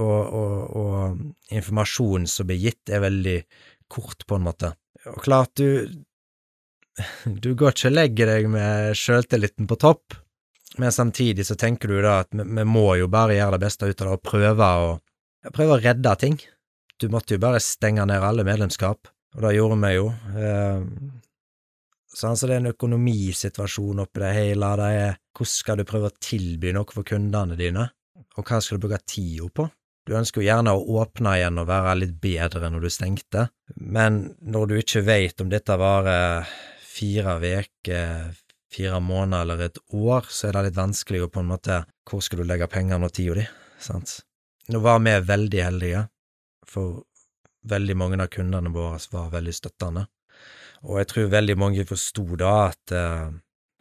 [0.00, 3.36] og, og, og informasjonen som blir gitt, er veldig
[3.92, 4.72] kort, på en måte.
[5.12, 6.02] Og klart, du
[7.24, 10.16] Du går ikke og legger deg med sjøltilliten på topp,
[10.80, 13.88] men samtidig så tenker du da at vi, vi må jo bare gjøre det beste
[13.88, 14.90] ut av det og prøve å,
[15.54, 16.36] prøve å redde ting.
[17.00, 20.10] Du måtte jo bare stenge ned alle medlemskap, og det gjorde vi jo.
[22.12, 26.10] Eh, så det er en økonomisituasjon oppi det hele, det er hvordan skal du prøve
[26.10, 27.88] å tilby noe for kundene dine,
[28.36, 29.68] og hva skal du bruke tida på?
[30.02, 33.46] Du ønsker jo gjerne å åpne igjen og være litt bedre når du stengte,
[33.76, 36.48] men når du ikke veit om dette varer
[36.82, 38.32] fire uker,
[38.72, 42.22] fire måneder eller et år, så er det litt vanskelig å på en måte Hvor
[42.24, 43.44] skal du legge pengene og tida di?
[43.78, 44.18] Sant?
[44.74, 46.02] Nå var vi veldig heldige,
[46.66, 47.04] for
[47.70, 50.06] veldig mange av kundene våre var veldig støttende,
[50.82, 53.32] og jeg tror veldig mange forsto da at eh,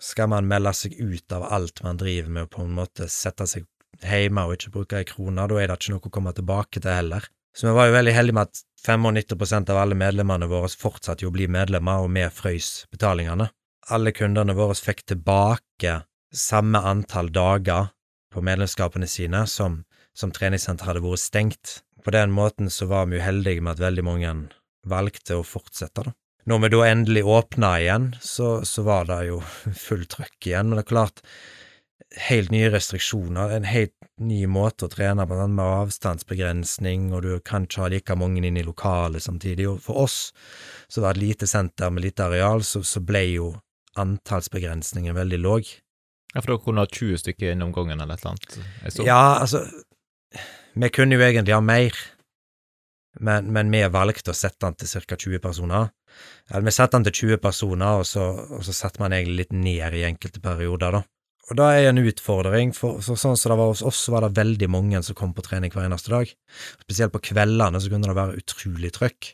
[0.01, 3.47] skal man melde seg ut av alt man driver med, og på en måte sette
[3.49, 3.67] seg
[4.01, 6.93] hjemme og ikke bruke ei krone, da er det ikke noe å komme tilbake til
[6.93, 7.27] heller.
[7.53, 11.31] Så vi var jo veldig heldige med at 95% av alle medlemmene våre fortsatte jo
[11.31, 13.49] å bli medlemmer, og vi frøys betalingene.
[13.91, 15.99] Alle kundene våre fikk tilbake
[16.31, 17.91] samme antall dager
[18.31, 19.81] på medlemskapene sine som,
[20.15, 21.81] som treningssenteret hadde vært stengt.
[22.01, 24.33] På den måten så var vi jo heldige med at veldig mange
[24.87, 26.15] valgte å fortsette, da.
[26.49, 29.41] Når vi da endelig åpna igjen, så, så var det jo
[29.85, 31.21] fullt trøkk igjen, men det er klart,
[32.27, 37.65] helt nye restriksjoner, en helt ny måte å trene på, med avstandsbegrensning, og du kan
[37.65, 39.67] ikke ha like mange inn i lokalet samtidig.
[39.69, 40.17] Og for oss,
[40.91, 43.53] som var et lite senter med lite areal, så, så ble jo
[43.99, 45.71] antallsbegrensningen veldig låg.
[46.33, 49.07] Ja, for da kunne ha 20 stykker innom gangen eller et eller annet?
[49.07, 49.65] Ja, altså,
[50.73, 51.95] Vi kunne jo egentlig ha mer,
[53.19, 55.17] men, men vi valgte å sette den til ca.
[55.19, 55.89] 20 personer.
[56.51, 59.55] Eller vi setter den til 20 personer, og så, og så setter man egentlig litt
[59.55, 61.03] ned i enkelte perioder, da.
[61.51, 64.25] Og da er en utfordring, for, så, sånn som det var hos oss, så var
[64.25, 66.29] det veldig mange som kom på trening hver eneste dag.
[66.83, 69.31] Spesielt på kveldene så kunne det være utrolig trøkk,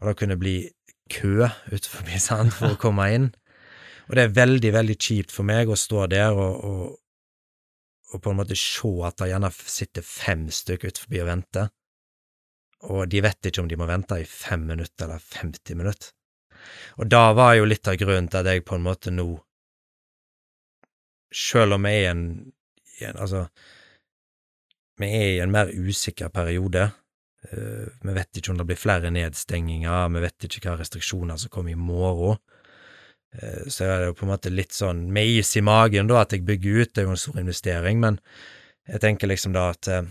[0.00, 0.56] og det kunne bli
[1.12, 3.32] kø utenfor, sand for å komme inn.
[4.06, 6.96] Og det er veldig, veldig kjipt for meg å stå der og, og,
[8.14, 11.72] og på en måte se at det gjerne sitter fem stykker utenfor og venter,
[12.92, 16.12] og de vet ikke om de må vente i fem minutter eller 50 minutter.
[16.98, 19.26] Og da var jo litt av grunnen til at jeg på en måte nå,
[21.34, 22.28] sjøl om vi er en,
[23.04, 23.46] en Altså,
[24.96, 26.88] vi er i en mer usikker periode,
[27.52, 31.52] Uh, vi vet ikke om det blir flere nedstenginger, vi vet ikke hva restriksjoner som
[31.52, 32.40] kommer i morgen.
[33.36, 36.24] Uh, så er det jo på en måte litt sånn med is i magen, da,
[36.24, 38.18] at jeg bygger ut, det er jo en stor investering, men
[38.90, 40.02] jeg tenker liksom da at uh,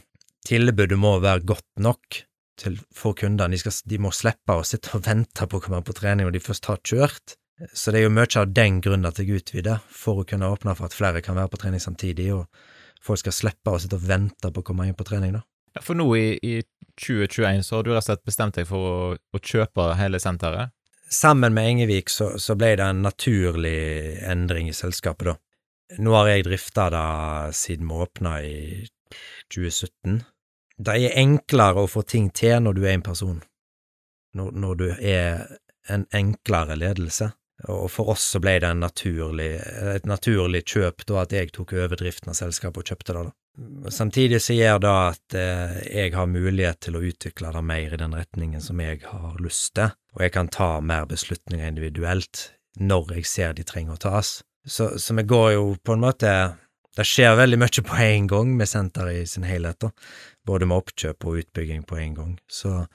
[0.48, 2.22] tilbudet må være godt nok
[2.60, 3.58] til, for kundene.
[3.58, 6.44] De, de, må slippe å sitte og vente på å komme på trening når de
[6.44, 7.36] først har kjørt.
[7.72, 10.76] Så det er jo mye av den grunnen at jeg utvider, for å kunne åpne
[10.76, 12.48] for at flere kan være på trening samtidig, og
[13.04, 15.46] folk skal slippe å sitte og vente på å komme inn på trening, da.
[15.76, 16.56] Ja, for nå i, i
[17.00, 20.72] 2021 så har du rett og slett bestemt deg for å, å kjøpe hele senteret?
[21.12, 25.36] Sammen med Engevik så, så, ble det en naturlig endring i selskapet, da.
[26.02, 27.10] Nå har jeg drifta det
[27.56, 28.56] siden vi åpna i
[29.54, 30.24] 2017.
[30.78, 33.40] Det er enklere å få ting til når du er en person,
[34.36, 35.46] når, når du er
[35.90, 37.32] en enklere ledelse.
[37.72, 39.54] Og for oss så ble det naturlig,
[39.96, 43.24] et naturlig kjøp da at jeg tok over driften av selskapet og kjøpte det.
[43.30, 43.36] da.
[43.96, 48.02] Samtidig så gjør det at eh, jeg har mulighet til å utvikle det mer i
[48.02, 53.16] den retningen som jeg har lyst til, og jeg kan ta mer beslutninger individuelt når
[53.16, 54.42] jeg ser de trenger å tas.
[54.68, 56.32] Så, så vi går jo på en måte
[56.96, 59.92] Det skjer veldig mye på en gang med senteret i sin helhet, da.
[60.46, 62.36] Både med oppkjøp og utbygging på en gang.
[62.48, 62.86] Så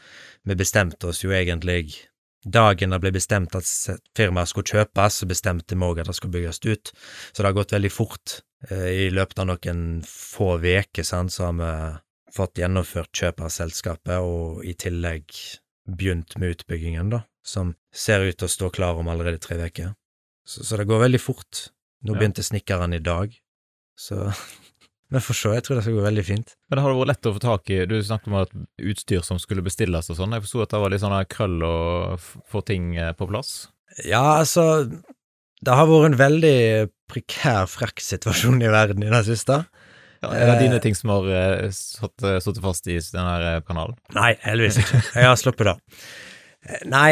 [0.47, 2.07] vi bestemte oss jo egentlig
[2.41, 3.69] Dagen det ble bestemt at
[4.17, 6.93] firmaet skulle kjøpes, så bestemte vi òg at det skulle bygges ut,
[7.33, 8.39] så det har gått veldig fort.
[8.71, 11.73] Eh, I løpet av noen få uker så har vi
[12.33, 15.37] fått gjennomført kjøp av selskapet, og i tillegg
[15.85, 19.93] begynt med utbyggingen, da, som ser ut til å stå klar om allerede tre uker.
[20.47, 21.67] Så, så, det går veldig fort.
[22.07, 23.35] Nå begynte snekkeren i dag,
[24.01, 24.31] så
[25.11, 26.53] Vi får se, jeg tror det skal gå veldig fint.
[26.71, 28.53] Men det har vært lett å få tak i, du snakket om at
[28.93, 31.79] utstyr som skulle bestilles og sånn, jeg forsto at det var litt sånn krøll å
[32.21, 33.51] få ting eh, på plass?
[34.07, 34.87] Ja, altså,
[35.67, 36.61] det har vært en veldig
[37.11, 39.65] prekær fraktsituasjon i verden i det siste.
[40.23, 43.99] Ja, er det dine eh, ting som har uh, sittet fast i denne kanalen?
[44.15, 45.03] Nei, heldigvis ikke.
[45.17, 45.77] Jeg har sluppet det.
[46.93, 47.11] Nei,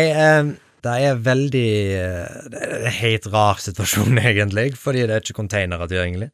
[0.86, 1.68] det er veldig
[2.52, 6.30] Det er en helt rar situasjon, egentlig, fordi det er ikke containere tilgjengelig.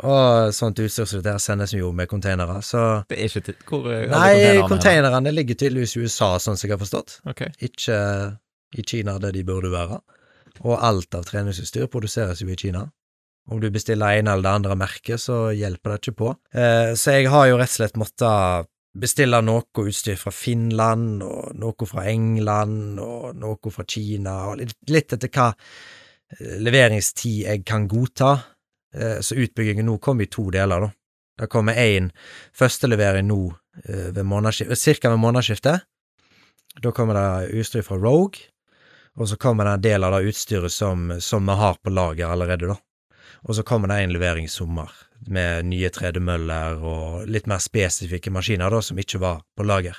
[0.00, 3.90] Og sånt utstyr som dette sendes jo med containere, så Det er ikke til Hvor
[3.92, 7.20] er Nei, containerne ligger tydeligvis i USA, sånn som jeg har forstått.
[7.28, 7.52] Okay.
[7.60, 7.98] Ikke
[8.78, 10.00] i Kina, det de burde være.
[10.64, 12.86] Og alt av treningsutstyr produseres jo i Kina.
[13.50, 16.34] Om du bestiller en eller det andre merket, så hjelper det ikke på.
[16.54, 21.56] Eh, så jeg har jo rett og slett måttet bestille noe utstyr fra Finland, og
[21.58, 27.64] noe fra England, og noe fra Kina, og litt, litt etter hva eh, leveringstid jeg
[27.66, 28.36] kan godta.
[28.94, 30.90] Eh, så utbyggingen nå kommer i to deler, da.
[31.40, 32.10] Det kommer én
[32.52, 33.40] førstelevering nå
[33.84, 34.76] eh, ved ca.
[34.76, 35.86] cirka ved månedsskiftet.
[36.82, 38.46] Da kommer det utstyr fra Rogue,
[39.16, 42.30] og så kommer det en del av det utstyret som, som vi har på lager
[42.30, 42.76] allerede, da.
[43.48, 44.90] Og så kommer det en levering i sommer,
[45.26, 49.96] med nye tredemøller og litt mer spesifikke maskiner, da, som ikke var på lager.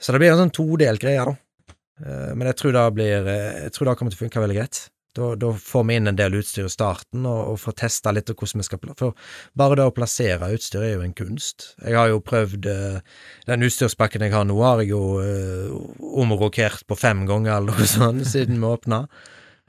[0.00, 1.36] Så det blir en sånn todelt greie, da.
[2.02, 4.84] Eh, men jeg tror det blir Jeg tror det kommer til å funke veldig greit.
[5.14, 8.32] Da, da, får vi inn en del utstyr i starten, og, og får testa litt
[8.32, 9.14] hvordan vi skal For
[9.54, 11.68] bare det å plassere utstyr er jo en kunst.
[11.78, 12.96] Jeg har jo prøvd uh,
[13.46, 15.76] Den utstyrspakken jeg har nå, har jeg jo uh,
[16.18, 19.04] omrokert på fem ganger eller noe sånt siden vi åpna.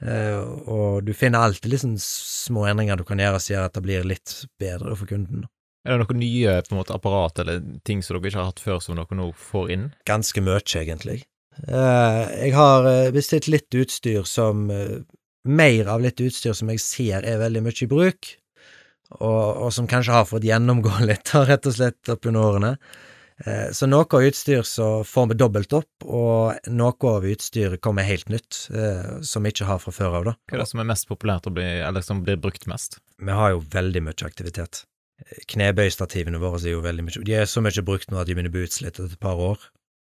[0.02, 3.84] Uh, og du finner alltid liksom små endringer du kan gjøre som gjør at det
[3.86, 5.46] blir litt bedre for kunden.
[5.86, 8.64] Er det noen nye på en måte, apparat eller ting som dere ikke har hatt
[8.64, 9.86] før, som dere nå får inn?
[10.10, 11.20] Ganske mye, egentlig.
[11.70, 14.66] jeg har bestilt litt utstyr som
[15.48, 18.30] mer av litt utstyr som jeg ser er veldig mye i bruk,
[19.16, 22.72] og, og som kanskje har fått gjennomgå litt, rett og slett, opp under årene.
[23.44, 28.06] Eh, så noe av utstyr så får vi dobbelt opp, og noe av utstyret kommer
[28.08, 30.36] helt nytt, eh, som vi ikke har fra før av, da.
[30.48, 32.98] Hva er det som er mest populært, bli, eller som blir brukt mest?
[33.20, 34.84] Vi har jo veldig mye aktivitet.
[35.52, 38.52] Knebøystativene våre er jo veldig mye De er så mye brukt nå at de begynner
[38.52, 39.62] å bli utslitt etter et par år.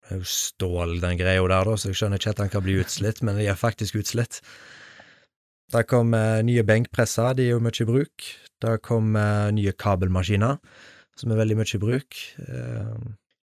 [0.06, 2.64] Det er jo stål, den greia der, da, så jeg skjønner ikke at den kan
[2.64, 4.40] bli utslitt, men de er faktisk utslitt.
[5.72, 6.12] Det kom
[6.46, 8.26] nye benkpresser, de er jo mye i bruk.
[8.62, 9.16] Det kom
[9.56, 10.60] nye kabelmaskiner,
[11.18, 12.20] som er veldig mye i bruk.
[12.46, 12.92] Eh,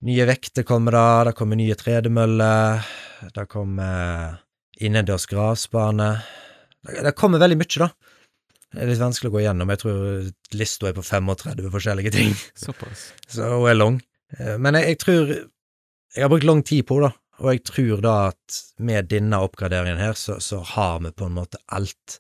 [0.08, 2.88] nye vekter kommer da, det kommer nye tredemøller,
[3.36, 4.40] det kommer
[4.84, 6.10] innendørs grasbane.
[6.84, 7.90] Det, kommer veldig mye, da.
[8.74, 9.70] Det er litt vanskelig å gå gjennom.
[9.70, 12.34] Jeg tror lista er på 35 forskjellige ting.
[12.58, 13.12] Såpass.
[13.36, 14.00] Så hun er lang.
[14.40, 15.34] Eh, Men jeg, jeg tror
[16.14, 17.10] Jeg har brukt lang tid på det,
[17.42, 21.38] og jeg tror da at med denne oppgraderingen her, så, så har vi på en
[21.40, 22.20] måte alt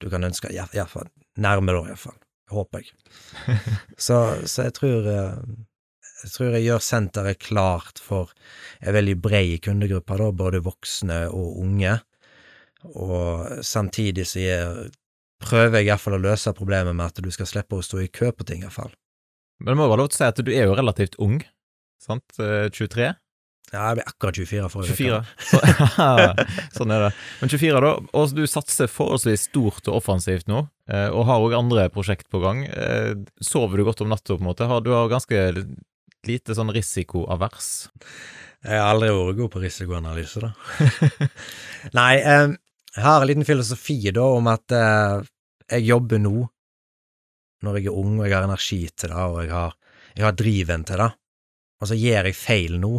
[0.00, 0.52] du kan ønske.
[0.52, 2.18] Iallfall nærme, da, iallfall.
[2.52, 2.96] Håper jeg.
[4.04, 5.36] Så, så jeg tror eh,
[6.24, 8.32] Jeg tror jeg gjør senteret klart for
[8.80, 11.96] en veldig brei kundegruppe, da, både voksne og unge.
[12.92, 14.92] Og samtidig så jeg,
[15.40, 18.30] prøver jeg iallfall å løse problemet med at du skal slippe å stå i kø
[18.32, 18.92] på ting, iallfall.
[19.60, 21.40] Men det må være lov til å si at du er jo relativt ung,
[22.00, 22.24] sant?
[22.40, 23.12] Eh, 23?
[23.74, 25.16] Ja, jeg ble akkurat 24 forrige 24.
[25.50, 25.60] Så,
[26.78, 27.10] sånn er det.
[27.40, 27.90] Men 24, da.
[28.20, 30.60] Og du satser forholdsvis stort og offensivt nå,
[30.90, 32.62] eh, og har òg andre prosjekt på gang.
[32.70, 34.68] Eh, Sover du godt om natta, på en måte?
[34.86, 35.42] Du har ganske
[36.24, 37.72] lite sånn risikoavers.
[38.64, 40.52] Jeg har aldri vært god på risikoanalyse, da.
[41.98, 45.26] Nei, jeg har en liten filosofi da om at eh,
[45.74, 46.36] jeg jobber nå,
[47.64, 49.74] når jeg er ung og jeg har energi til det, og jeg har,
[50.14, 51.10] jeg har driven til det,
[51.82, 52.92] og så gjør jeg feil nå,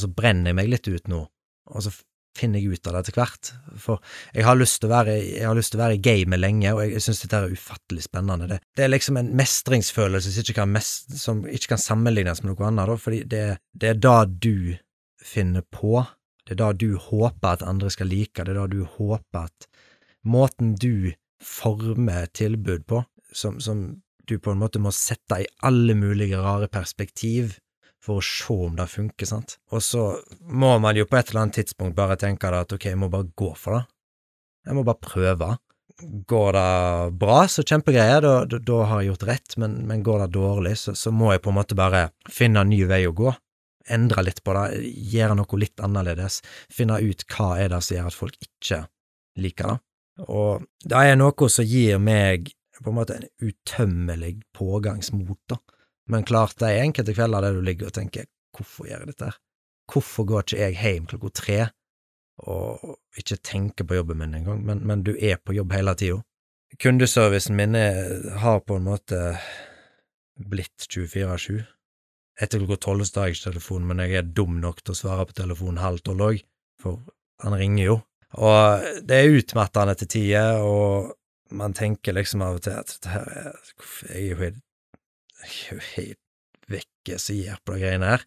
[0.00, 1.24] og så brenner jeg meg litt ut nå,
[1.70, 1.92] og så
[2.38, 3.50] finner jeg ut av det etter hvert.
[3.80, 7.56] For jeg har lyst til å være, i gamet lenge, og jeg, syns dette er
[7.56, 8.48] ufattelig spennende.
[8.50, 12.52] Det, det er liksom en mestringsfølelse som ikke, kan mest, som ikke kan sammenlignes med
[12.52, 14.76] noe annet, da, fordi det, det er da du
[15.20, 16.04] finner på,
[16.46, 19.68] det er da du håper at andre skal like, det er da du håper at
[20.26, 21.12] måten du
[21.44, 26.68] former tilbud på, som, som du på en måte må sette i alle mulige rare
[26.70, 27.56] perspektiv
[28.04, 29.58] for å se om det funker, sant.
[29.74, 30.04] Og så
[30.48, 33.28] må man jo på et eller annet tidspunkt bare tenke at ok, jeg må bare
[33.36, 33.82] gå for det.
[34.66, 35.50] Jeg må bare prøve.
[36.00, 40.24] Går det bra, så kjempegreier, da, da, da har jeg gjort rett, men, men går
[40.24, 43.16] det dårlig, så, så må jeg på en måte bare finne en ny vei å
[43.16, 43.34] gå.
[43.90, 44.80] Endre litt på det,
[45.12, 46.40] gjøre noe litt annerledes,
[46.72, 48.80] finne ut hva er det som gjør at folk ikke
[49.40, 49.76] liker det.
[50.28, 55.60] Og det er noe som gir meg på en måte en utømmelig pågangsmot, da.
[56.10, 59.28] Men klart, det er enkelte kvelder der du ligger og tenker hvorfor gjør jeg dette
[59.30, 59.38] her?
[59.90, 61.60] Hvorfor går ikke jeg hjem klokka tre
[62.50, 66.22] og ikke tenker på jobben min engang, men, men du er på jobb hele tida?
[66.80, 69.18] Kundeservicen min er, har på en måte
[70.40, 71.60] blitt 24-7.
[72.40, 75.26] Etter klokka tolv tar jeg ikke telefonen, men jeg er dum nok til å svare
[75.28, 76.44] på telefonen halv tolv òg,
[76.80, 77.02] for
[77.44, 77.96] han ringer jo.
[78.40, 81.12] Og det er utmattende til tider, og
[81.50, 83.56] man tenker liksom av og til at dette her er
[84.06, 84.62] Jeg er jo helt,
[85.44, 86.20] helt
[86.70, 88.26] vekke som gir på de greiene her.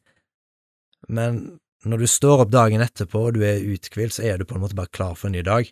[1.07, 4.55] Men når du står opp dagen etterpå og du er uthvilt, så er du på
[4.57, 5.69] en måte bare klar for en ny dag.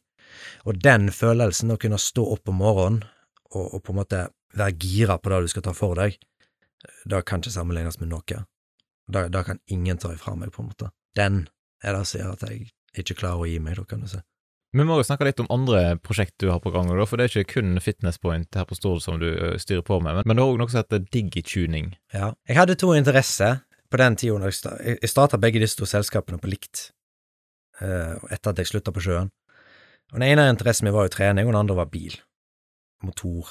[0.67, 3.06] Og den følelsen, å kunne stå opp om morgenen
[3.51, 4.25] og, og på en måte
[4.56, 6.17] være gira på det du skal ta for deg,
[7.06, 8.43] det kan ikke sammenlignes med noe.
[9.12, 10.91] Det kan ingen ta ifra meg, på en måte.
[11.15, 11.45] Den
[11.84, 12.69] er det som gjør at jeg
[13.04, 14.21] ikke klarer å gi meg, da, kan du si.
[14.74, 17.42] Vi må jo snakke litt om andre prosjekt du har på gang, for det er
[17.44, 19.28] ikke kun Fitness Point her på Stord som du
[19.60, 21.96] styrer på med, men- det har òg noe som heter digituning.
[22.14, 22.34] Ja.
[22.48, 23.60] Jeg hadde to interesser
[23.92, 24.40] på den tida.
[24.40, 26.92] da Jeg sta- starta begge disse to selskapene på likt,
[27.82, 29.30] etter at jeg slutta på sjøen.
[30.14, 32.16] Og Den ene interessen min var jo trening, og den andre var bil.
[33.04, 33.48] Motor.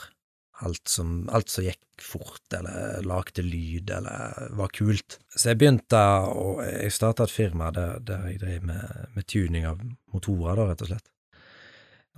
[0.67, 5.19] Alt som, alt som gikk fort, eller lagde lyd, eller var kult.
[5.33, 9.67] Så jeg begynte å Jeg starta et firma der, der jeg drev med, med tuning
[9.69, 9.81] av
[10.13, 11.09] motorer, da, rett og slett.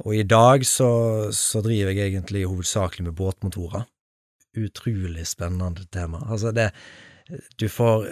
[0.03, 0.91] Og i dag så,
[1.37, 3.85] så driver jeg egentlig hovedsakelig med båtmotorer.
[4.59, 6.25] Utrolig spennende tema.
[6.29, 6.73] Altså, det
[7.59, 8.09] Du får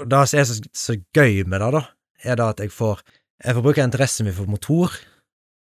[0.00, 1.82] Og det som er så, så gøy med det, da,
[2.24, 3.02] er da at jeg får
[3.44, 4.92] Jeg får bruke interessen min for motor,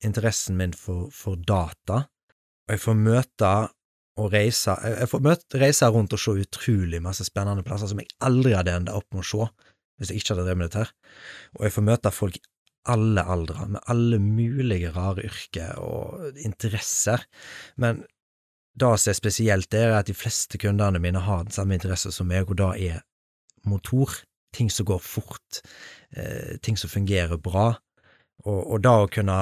[0.03, 2.01] interessen min for, for data,
[2.67, 3.51] og jeg får møte
[4.21, 8.11] og reise Jeg får møte, reise rundt og se utrolig masse spennende plasser som jeg
[8.23, 9.49] aldri hadde enda opp med å se
[10.01, 10.93] hvis jeg ikke hadde drevet med dette her.
[11.59, 12.43] Og jeg får møte folk i
[12.89, 17.21] alle aldre, med alle mulige rare yrker og interesser.
[17.77, 18.01] Men
[18.73, 22.29] det som er spesielt, er at de fleste kundene mine har den samme interesse som
[22.31, 23.03] meg, og det er
[23.69, 24.09] motor.
[24.51, 25.61] Ting som går fort,
[26.17, 27.77] eh, ting som fungerer bra.
[28.41, 29.37] Og, og da å kunne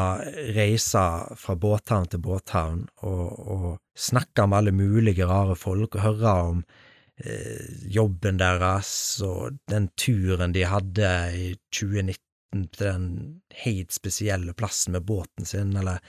[0.56, 1.04] reise
[1.40, 6.64] fra båthavn til båthavn og, og snakke med alle mulige rare folk og høre om
[7.24, 8.92] eh, jobben deres
[9.26, 13.10] og den turen de hadde i 2019 til den
[13.64, 16.00] helt spesielle plassen med båten sin, eller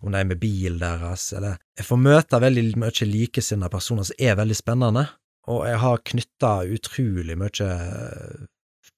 [0.00, 4.16] om det er med bilen deres, eller Jeg får møte veldig mye likesinnede personer som
[4.18, 5.04] er veldig spennende,
[5.52, 7.68] og jeg har knytta utrolig mye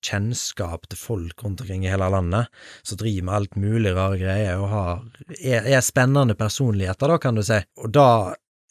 [0.02, 2.50] kjennskap til folk rundt omkring i hele landet,
[2.82, 5.02] som driver med alt mulig rare greier, og har,
[5.38, 7.60] er, er spennende personligheter, da, kan du si.
[7.82, 8.08] Og da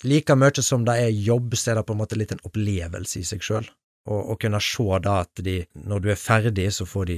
[0.08, 3.22] like mye som det er jobb, så er det på en måte litt en opplevelse
[3.22, 3.70] i seg sjøl.
[4.10, 7.18] Og, og kunne se da at de, når du er ferdig, så får de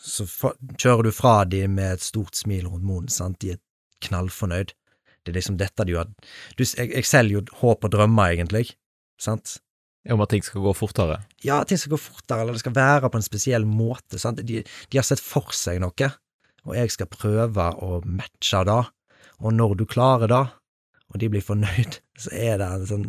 [0.00, 3.60] Så for, kjører du fra de med et stort smil rundt munnen, sant, de er
[4.02, 4.72] knallfornøyd.
[5.22, 8.72] Det er liksom dette de har du, jeg, jeg selger jo håp og drømmer, egentlig,
[9.20, 9.60] sant?
[10.10, 11.20] Om at ting skal gå fortere.
[11.46, 14.42] Ja, ting skal gå fortere, eller det skal være på en spesiell måte, sant?
[14.42, 16.08] De, de har sett for seg noe,
[16.66, 18.80] og jeg skal prøve å matche det,
[19.42, 20.42] og når du klarer det,
[21.12, 23.08] og de blir fornøyd, så er det en sånn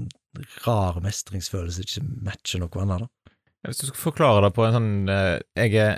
[0.65, 3.33] rar mestringsfølelse som ikke matcher noe annet, da.
[3.63, 5.93] Hvis du skal forklare det på en sånn eh, Jeg er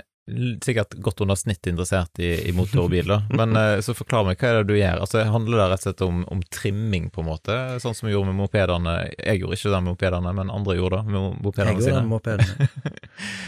[0.64, 4.26] sikkert godt under snittet interessert i, i motor og bil, da, men eh, så forklar
[4.26, 5.04] meg hva er det du gjør.
[5.04, 8.14] Altså, Handler det rett og slett om, om trimming, på en måte, sånn som vi
[8.16, 8.96] gjorde med mopedene?
[9.14, 12.02] Jeg gjorde ikke det med mopedene, men andre gjorde det med mopedene sine.
[12.02, 12.36] Jeg gjorde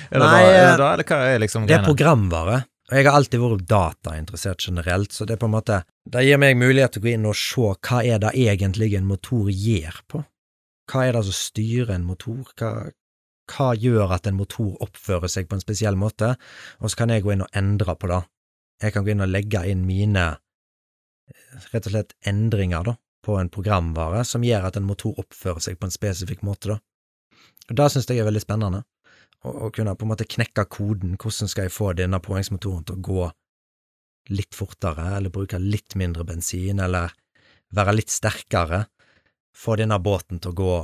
[0.09, 2.63] Er det, Nei, da, er eh, det da, eller hva er liksom Det er programvare,
[2.89, 6.41] og jeg har alltid vært datainteressert generelt, så det er på en måte Det gir
[6.41, 9.99] meg mulighet til å gå inn og se hva er det egentlig en motor gjør
[10.09, 10.23] på.
[10.89, 12.47] Hva er det som styrer en motor?
[12.57, 12.71] Hva,
[13.49, 16.35] hva gjør at en motor oppfører seg på en spesiell måte?
[16.83, 18.23] Og så kan jeg gå inn og endre på det.
[18.83, 20.27] Jeg kan gå inn og legge inn mine
[21.73, 22.95] rett og slett endringer da,
[23.25, 26.77] på en programvare som gjør at en motor oppfører seg på en spesifikk måte.
[26.77, 26.79] da.
[27.69, 28.85] Og Det synes jeg er veldig spennende
[29.45, 31.17] å kunne på en måte knekke koden.
[31.17, 33.27] Hvordan skal jeg få denne påhengsmotoren til å gå
[34.35, 37.13] litt fortere, eller bruke litt mindre bensin, eller
[37.75, 38.87] være litt sterkere?
[39.55, 40.75] Få denne båten til å gå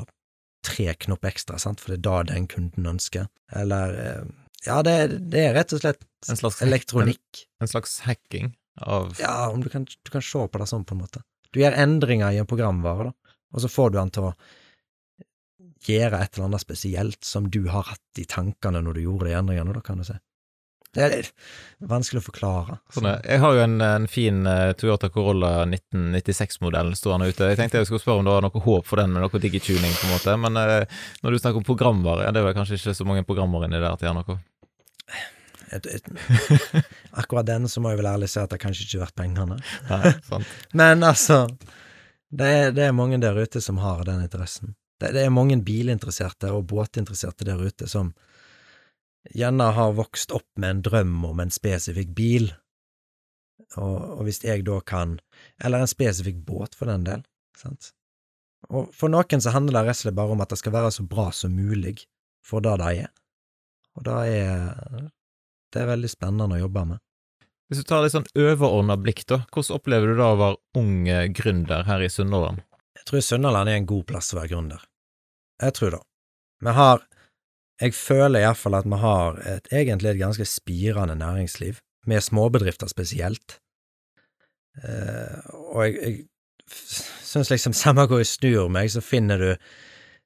[0.66, 3.28] tre knopper ekstra, sant, for det er da den kunden ønsker.
[3.54, 4.24] Eller eh,
[4.64, 4.96] Ja, det,
[5.32, 7.44] det er rett og slett En slags elektronikk.
[7.60, 10.86] En, en slags hacking av Ja, om du kan, du kan se på det sånn,
[10.88, 11.22] på en måte.
[11.52, 14.34] Du gjør endringer i en programvare, da, og så får du den til å
[15.84, 19.36] gjøre et eller annet spesielt som du har hatt i tankene når du gjorde de
[19.38, 20.16] endringene, da, kan du si.
[20.94, 21.28] Det er
[21.90, 22.76] vanskelig å forklare.
[22.94, 23.08] Sånn.
[23.26, 27.50] Jeg har jo en, en fin eh, Toyota Corolla 1996-modell stående ute.
[27.50, 29.94] Jeg tenkte jeg skulle spørre om det var noe håp for den med noe digituning,
[29.98, 30.36] på en måte.
[30.40, 33.26] Men eh, når du snakker om programvare, ja, det er vel kanskje ikke så mange
[33.26, 34.38] programmer inni der at å noe?
[35.74, 36.06] Et, et,
[37.10, 39.58] akkurat den så må jeg vel ærlig si at det kanskje ikke har vært pengene.
[39.90, 40.54] Nei, sant.
[40.78, 41.40] Men altså,
[42.30, 44.76] det er, det er mange der ute som har den interessen.
[45.00, 48.12] Det, det er mange bilinteresserte og båtinteresserte der ute som
[49.32, 52.50] gjerne har vokst opp med en drøm om en spesifikk bil,
[53.80, 55.16] og, og hvis jeg da kan
[55.64, 57.22] Eller en spesifikk båt, for den del,
[57.58, 57.92] sant?
[58.70, 60.92] Og for noen så handler det rett og slett bare om at det skal være
[60.94, 61.96] så bra som mulig
[62.44, 63.10] for det det er,
[63.96, 65.10] og det er
[65.74, 67.00] Det er veldig spennende å jobbe med.
[67.66, 71.08] Hvis du tar litt sånn overordna blikk, da, hvordan opplever du da å være ung
[71.10, 72.60] eh, gründer her i Sunnhordland?
[73.00, 74.84] Jeg tror Sunnhordland er en god plass å være gründer.
[75.64, 76.00] Jeg tror det.
[76.62, 77.02] Vi har
[77.82, 83.58] Jeg føler iallfall at vi har et, egentlig et ganske spirende næringsliv, med småbedrifter spesielt.
[84.84, 85.40] Eh,
[85.72, 86.14] og jeg, jeg
[87.24, 89.50] syns liksom samme hvor jeg snur meg, så finner du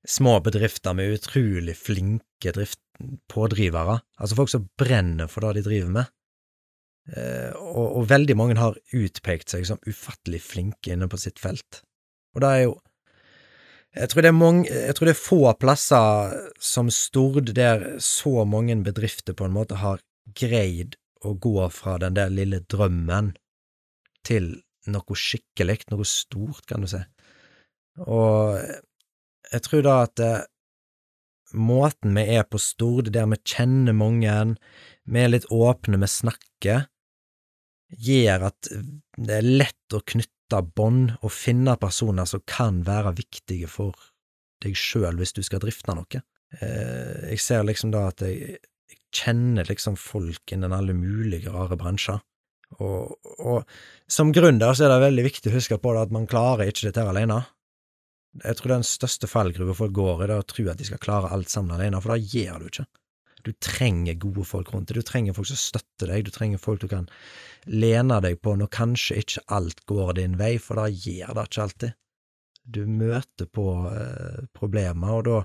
[0.09, 2.81] små bedrifter med utrolig flinke drift,
[3.31, 6.15] pådrivere, altså folk som brenner for det de driver med.
[7.15, 11.83] Eh, og, og veldig mange har utpekt seg som ufattelig flinke inne på sitt felt.
[12.35, 12.75] Og det er jo
[13.97, 19.37] jeg tror, mange, jeg tror det er få plasser som Stord der så mange bedrifter
[19.37, 20.03] på en måte har
[20.37, 23.33] greid å gå fra den der lille drømmen
[24.29, 24.59] til
[24.89, 27.01] noe skikkelig, noe stort, kan du si.
[28.05, 28.61] Og
[29.49, 30.47] jeg tror da at eh,
[31.57, 34.37] måten vi er på Stord, der vi kjenner mange,
[35.09, 36.87] vi er litt åpne, vi snakker,
[37.89, 38.69] gjør at
[39.17, 43.97] det er lett å knytte bånd og finne personer som kan være viktige for
[44.65, 46.23] deg sjøl hvis du skal drifte noe.
[46.61, 51.77] Eh, Jeg ser liksom da at jeg, jeg kjenner liksom folk innen alle mulige rare
[51.77, 52.21] bransjer.
[52.85, 53.65] Og, og
[54.11, 56.91] som gründer så er det veldig viktig å huske på det at man klarer ikke
[56.91, 57.43] dette alene.
[58.45, 61.01] Jeg tror den største fallgruva folk går i, det er å tro at de skal
[61.03, 62.85] klare alt sammen alene, for det gjør du ikke.
[63.45, 66.83] Du trenger gode folk rundt deg, du trenger folk som støtter deg, du trenger folk
[66.83, 67.09] du kan
[67.69, 71.65] lene deg på når kanskje ikke alt går din vei, for det gjør det ikke
[71.67, 71.97] alltid.
[72.69, 75.39] Du møter på eh, problemer, og da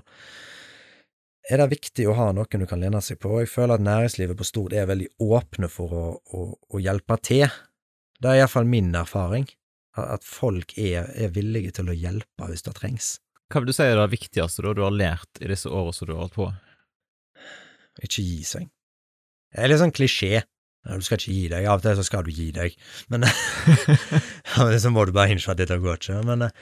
[1.50, 4.38] er det viktig å ha noen du kan lene seg på, jeg føler at næringslivet
[4.38, 7.46] på Stord er veldig åpne for å, å, å hjelpe til.
[8.20, 9.46] Det er iallfall min erfaring,
[10.00, 13.10] at folk er, er villige til å hjelpe hvis det trengs.
[13.52, 16.08] Hva vil du si er det viktigste da du har lært i disse årene som
[16.08, 16.48] du har holdt på?
[18.02, 18.66] Ikke gi seg.
[19.54, 20.42] Det er litt sånn klisjé.
[20.84, 21.66] Du skal ikke gi deg.
[21.70, 22.74] Av og til så skal du gi deg,
[23.12, 23.24] men
[24.82, 26.18] så må du bare innse at dette går ikke.
[26.28, 26.58] Men eh,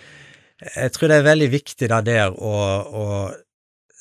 [0.77, 2.53] jeg tror det er veldig viktig da der å,
[2.87, 3.07] å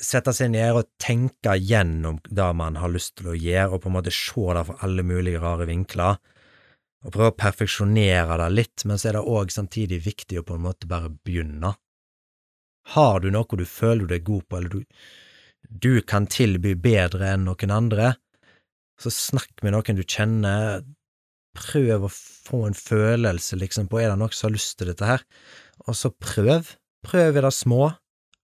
[0.02, 3.90] sette seg ned og tenke gjennom det man har lyst til å gjøre, og på
[3.90, 6.20] en måte se det fra alle mulige rare vinkler,
[7.02, 10.58] og prøve å perfeksjonere det litt, men så er det òg samtidig viktig å på
[10.58, 11.74] en måte bare begynne.
[12.94, 15.02] Har du noe du føler du er god på, eller du,
[15.70, 18.16] du kan tilby bedre enn noen andre,
[19.02, 20.84] så snakk med noen du kjenner,
[21.58, 25.08] prøv å få en følelse, liksom, på er det noen som har lyst til dette
[25.08, 25.26] her,
[25.88, 26.76] og så prøv.
[27.02, 27.90] Prøv i det små,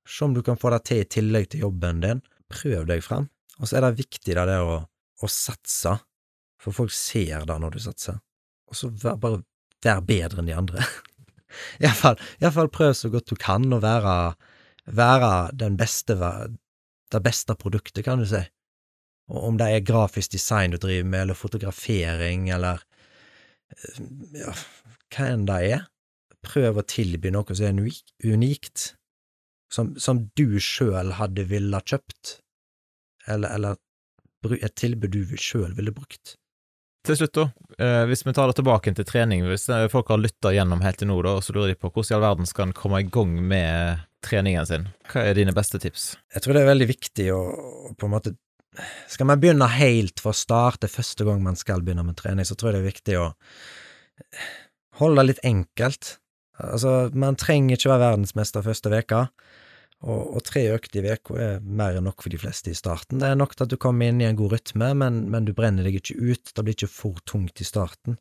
[0.07, 3.27] se om du kan få det til i tillegg til jobben din, prøv deg fram.
[3.59, 4.79] Og så er det viktig det der å,
[5.21, 5.93] å satse,
[6.61, 8.17] for folk ser det når du satser,
[8.67, 9.43] og så vær, bare
[9.85, 10.87] vær bedre enn de andre.
[11.83, 14.15] Iallfall prøv så godt du kan å være,
[14.89, 16.17] være den beste,
[17.13, 18.43] det beste produktet, kan du si.
[19.31, 22.83] Og om det er grafisk design du driver med, eller fotografering, eller
[24.37, 24.53] ja,
[25.15, 25.85] hva enn det er,
[26.45, 28.91] prøv å tilby noe som er unikt,
[29.73, 32.37] som, som du sjøl hadde ville kjøpt,
[33.27, 36.37] eller, eller et tilbud du sjøl ville brukt.
[37.07, 37.45] Til slutt, da,
[37.83, 40.99] eh, hvis vi tar det tilbake til trening, hvis eh, folk har lytta gjennom helt
[40.99, 42.99] til nå, da, og så lurer de på hvordan i all verden skal en komme
[43.03, 46.11] i gang med treningen sin, hva er dine beste tips?
[46.33, 47.41] Jeg tror det er veldig viktig å,
[47.97, 48.35] på en måte
[49.09, 52.55] Skal man begynne helt fra start, det første gang man skal begynne med trening, så
[52.55, 53.27] tror jeg det er viktig å
[54.99, 56.11] holde det litt enkelt.
[56.61, 59.23] Altså, man trenger ikke være verdensmester første veka.
[60.05, 63.17] Og, og, tre økter i uka er mer enn nok for de fleste i starten.
[63.17, 65.55] Det er nok til at du kommer inn i en god rytme, men, men du
[65.57, 68.19] brenner deg ikke ut, det blir ikke for tungt i starten.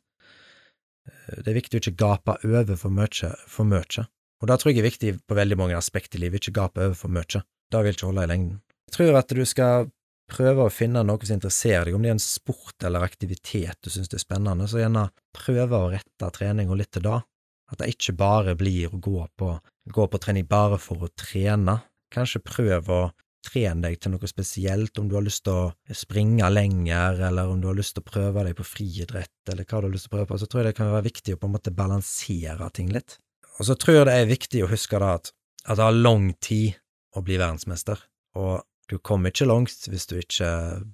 [1.07, 4.07] Det er viktig å ikke gape over for mye, for mye.
[4.41, 6.97] Og det tror jeg er viktig på veldig mange aspekter i livet, ikke gape over
[6.97, 7.43] for mye.
[7.71, 8.59] Det vil ikke holde i lengden.
[8.87, 9.87] Jeg tror at du skal
[10.27, 13.89] prøve å finne noe som interesserer deg, om det er en sport eller aktivitet du
[13.89, 17.19] synes det er spennende, så gjerne prøve å rette treninga litt til det.
[17.67, 19.57] At det ikke bare blir å gå på
[19.91, 21.79] gå på trening bare for å trene.
[22.13, 23.01] Kanskje prøv å
[23.47, 27.61] trene deg til noe spesielt, om du har lyst til å springe lenger, eller om
[27.61, 30.11] du har lyst til å prøve deg på friidrett, eller hva du har lyst til
[30.11, 32.69] å prøve på, så tror jeg det kan være viktig å på en måte balansere
[32.75, 33.19] ting litt.
[33.57, 35.31] Og så tror jeg det er viktig å huske da at,
[35.65, 36.77] at det har lang tid
[37.17, 37.99] å bli verdensmester,
[38.37, 40.49] og du kommer ikke langt hvis du ikke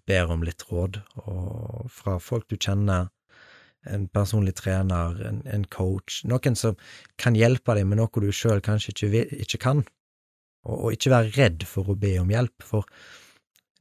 [0.07, 3.11] ber om litt råd, og fra folk du kjenner,
[3.83, 6.77] en personlig trener, en, en, coach, noen som
[7.19, 9.83] kan hjelpe deg med noe du sjøl kanskje ikke, ikke kan,
[10.63, 12.87] og, og, ikke være redd for å be om hjelp, for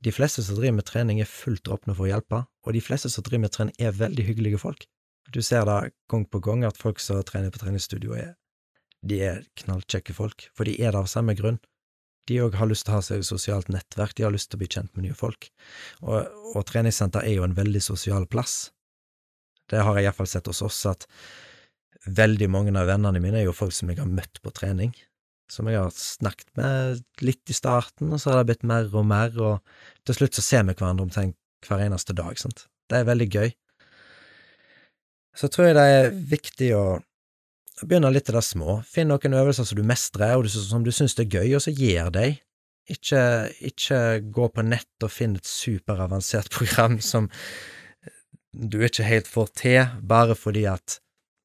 [0.02, 3.12] de fleste som driver med trening, er fullt åpne for å hjelpe, og de fleste
[3.14, 4.88] som driver med trening, er veldig hyggelige folk.
[5.32, 8.34] Du ser da gang på gang at folk som trener på treningsstudio, er,
[9.02, 11.58] de er knallkjekke folk, for de er der av samme grunn.
[12.30, 14.60] De òg har lyst til å ha seg et sosialt nettverk, de har lyst til
[14.60, 15.48] å bli kjent med nye folk,
[16.06, 18.70] og, og treningssenter er jo en veldig sosial plass,
[19.72, 21.06] det har jeg iallfall sett hos oss, at
[22.06, 24.92] veldig mange av vennene mine er jo folk som jeg har møtt på trening,
[25.50, 29.06] som jeg har snakket med litt i starten, og så har det blitt mer og
[29.08, 32.66] mer, og til slutt så ser vi hverandre omtrent hver eneste dag, sant.
[32.90, 33.52] Det er veldig gøy.
[35.38, 36.84] Så tror jeg det er viktig å
[37.88, 38.80] begynne litt i det små.
[38.86, 42.10] Finn noen øvelser som du mestrer, og som du syns er gøy, og så gjør
[42.14, 42.26] de.
[42.90, 43.22] Ikke,
[43.62, 44.00] ikke
[44.34, 47.30] gå på nett og finn et superavansert program som
[48.52, 50.98] du ikke helt får til, bare fordi at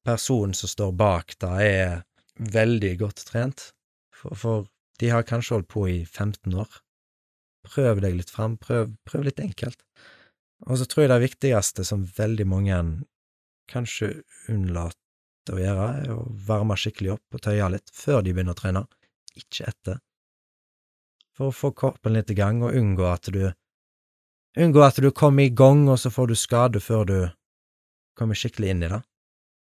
[0.04, 2.02] personen som står bak da er
[2.38, 3.70] veldig godt trent,
[4.14, 4.68] for, for
[5.00, 6.68] de har kanskje holdt på i 15 år.
[7.68, 9.80] Prøv deg litt fram, prøv, prøv litt enkelt.
[10.66, 12.78] Og så tror jeg det viktigste som veldig mange
[13.70, 15.07] kanskje unnlater
[15.54, 18.84] å gjøre, er å varme skikkelig opp og tøye litt før de begynner å trene,
[19.38, 20.00] ikke etter.
[21.38, 23.48] For å få kroppen litt i gang og unngå at du
[24.58, 27.18] Unngå at du kommer i gang, og så får du skade før du
[28.18, 28.98] kommer skikkelig inn i det.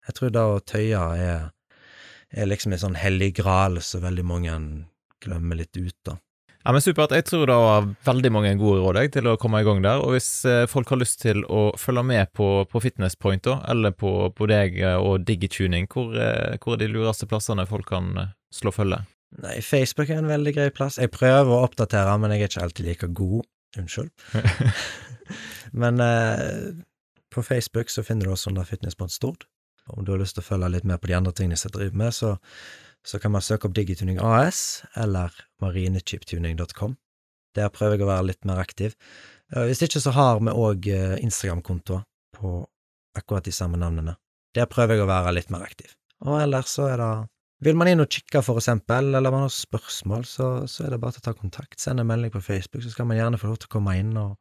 [0.07, 1.45] Jeg tror det å tøye er,
[2.33, 4.57] er liksom en sånn hellig gral som veldig mange
[5.23, 6.17] glemmer litt ut, da.
[6.61, 7.13] Ja, men Supert.
[7.15, 10.03] Jeg tror det var veldig mange gode råd til å komme i gang der.
[10.03, 13.57] Og hvis eh, folk har lyst til å følge med på, på Fitness Point, da,
[13.71, 17.89] eller på, på deg eh, og Digituning, hvor, eh, hvor er de lureste plassene folk
[17.89, 18.13] kan
[18.53, 19.01] slå følge?
[19.41, 20.99] Nei, Facebook er en veldig grei plass.
[21.01, 23.49] Jeg prøver å oppdatere, men jeg er ikke alltid like god.
[23.79, 24.11] Unnskyld.
[25.81, 26.73] Men eh,
[27.31, 29.45] på Facebook så finner du oss under Fitnesspod Stord.
[29.87, 31.97] Om du har lyst til å følge litt mer på de andre tingene jeg driver
[32.03, 32.35] med, så,
[33.07, 35.33] så kan man søke opp Digituning AS eller
[35.63, 36.95] marinechiptuning.com.
[37.57, 38.95] Der prøver jeg å være litt mer aktiv.
[39.51, 42.05] Hvis ikke så har vi òg eh, Instagram-kontoer
[42.37, 42.53] på
[43.17, 44.15] akkurat de samme navnene.
[44.55, 45.91] Der prøver jeg å være litt mer aktiv.
[46.23, 47.11] Og ellers så er det
[47.61, 50.97] vil man inn og kikke, for eksempel, eller man har spørsmål, så, så, er det
[51.03, 51.77] bare til å ta kontakt.
[51.77, 54.15] Send en melding på Facebook, så skal man gjerne få lov til å komme inn
[54.17, 54.31] og,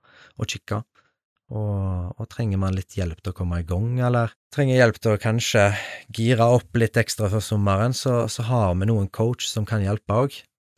[0.40, 0.78] og kikke.
[1.50, 5.16] Og, og, trenger man litt hjelp til å komme i gang, eller trenger hjelp til
[5.16, 5.64] å kanskje
[6.14, 10.14] gire opp litt ekstra før sommeren, så, så har vi noen coach som kan hjelpe
[10.14, 10.36] òg,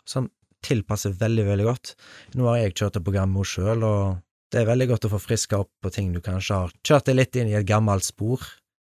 [0.08, 0.30] som
[0.64, 1.92] tilpasser veldig, veldig godt.
[2.38, 5.12] Nå har jeg kjørt et program med henne sjøl, og det er veldig godt å
[5.12, 8.08] få friska opp på ting du kanskje har kjørt deg litt inn i et gammelt
[8.08, 8.44] spor,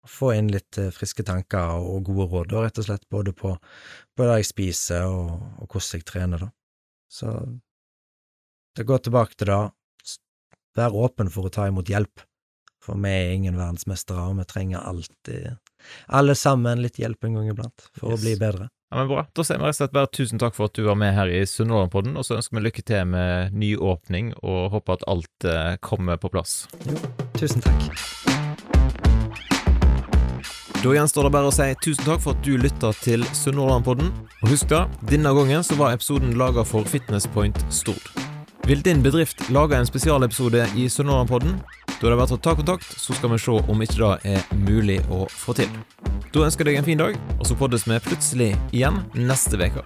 [0.09, 3.53] få inn litt eh, friske tanker og gode råd, da, rett og slett, både på,
[4.13, 5.29] på det jeg spiser og,
[5.61, 6.49] og hvordan jeg trener, da.
[7.13, 7.33] Så
[8.77, 9.61] det går tilbake til det,
[10.75, 12.23] vær åpen for å ta imot hjelp,
[12.83, 15.57] for vi er ingen verdensmestere, og vi trenger alltid,
[16.09, 18.19] alle sammen, litt hjelp en gang iblant, for Yes.
[18.19, 18.69] å bli bedre.
[18.93, 19.23] Ja, men Bra.
[19.33, 21.25] Da sier vi rett og slett bare tusen takk for at du var med her
[21.31, 25.45] i Sunnhordlandpodden, og så ønsker vi lykke til med ny åpning, og håper at alt
[25.49, 26.67] eh, kommer på plass.
[26.85, 26.93] Jo,
[27.39, 27.89] Tusen takk.
[30.83, 34.09] Da gjenstår det bare å si tusen takk for at du lytta til Sunnhordlandpodden.
[34.43, 38.03] Og husk da, denne gangen så var episoden laga for Fitness Point Stord.
[38.67, 41.57] Vil din bedrift lage en spesialepisode i Sunnhordlandpodden?
[41.99, 44.45] Da er det bare å ta kontakt, så skal vi se om ikke det er
[44.55, 45.67] mulig å få til.
[46.31, 49.83] Da ønsker jeg deg en fin dag, og så poddes vi plutselig igjen neste uke.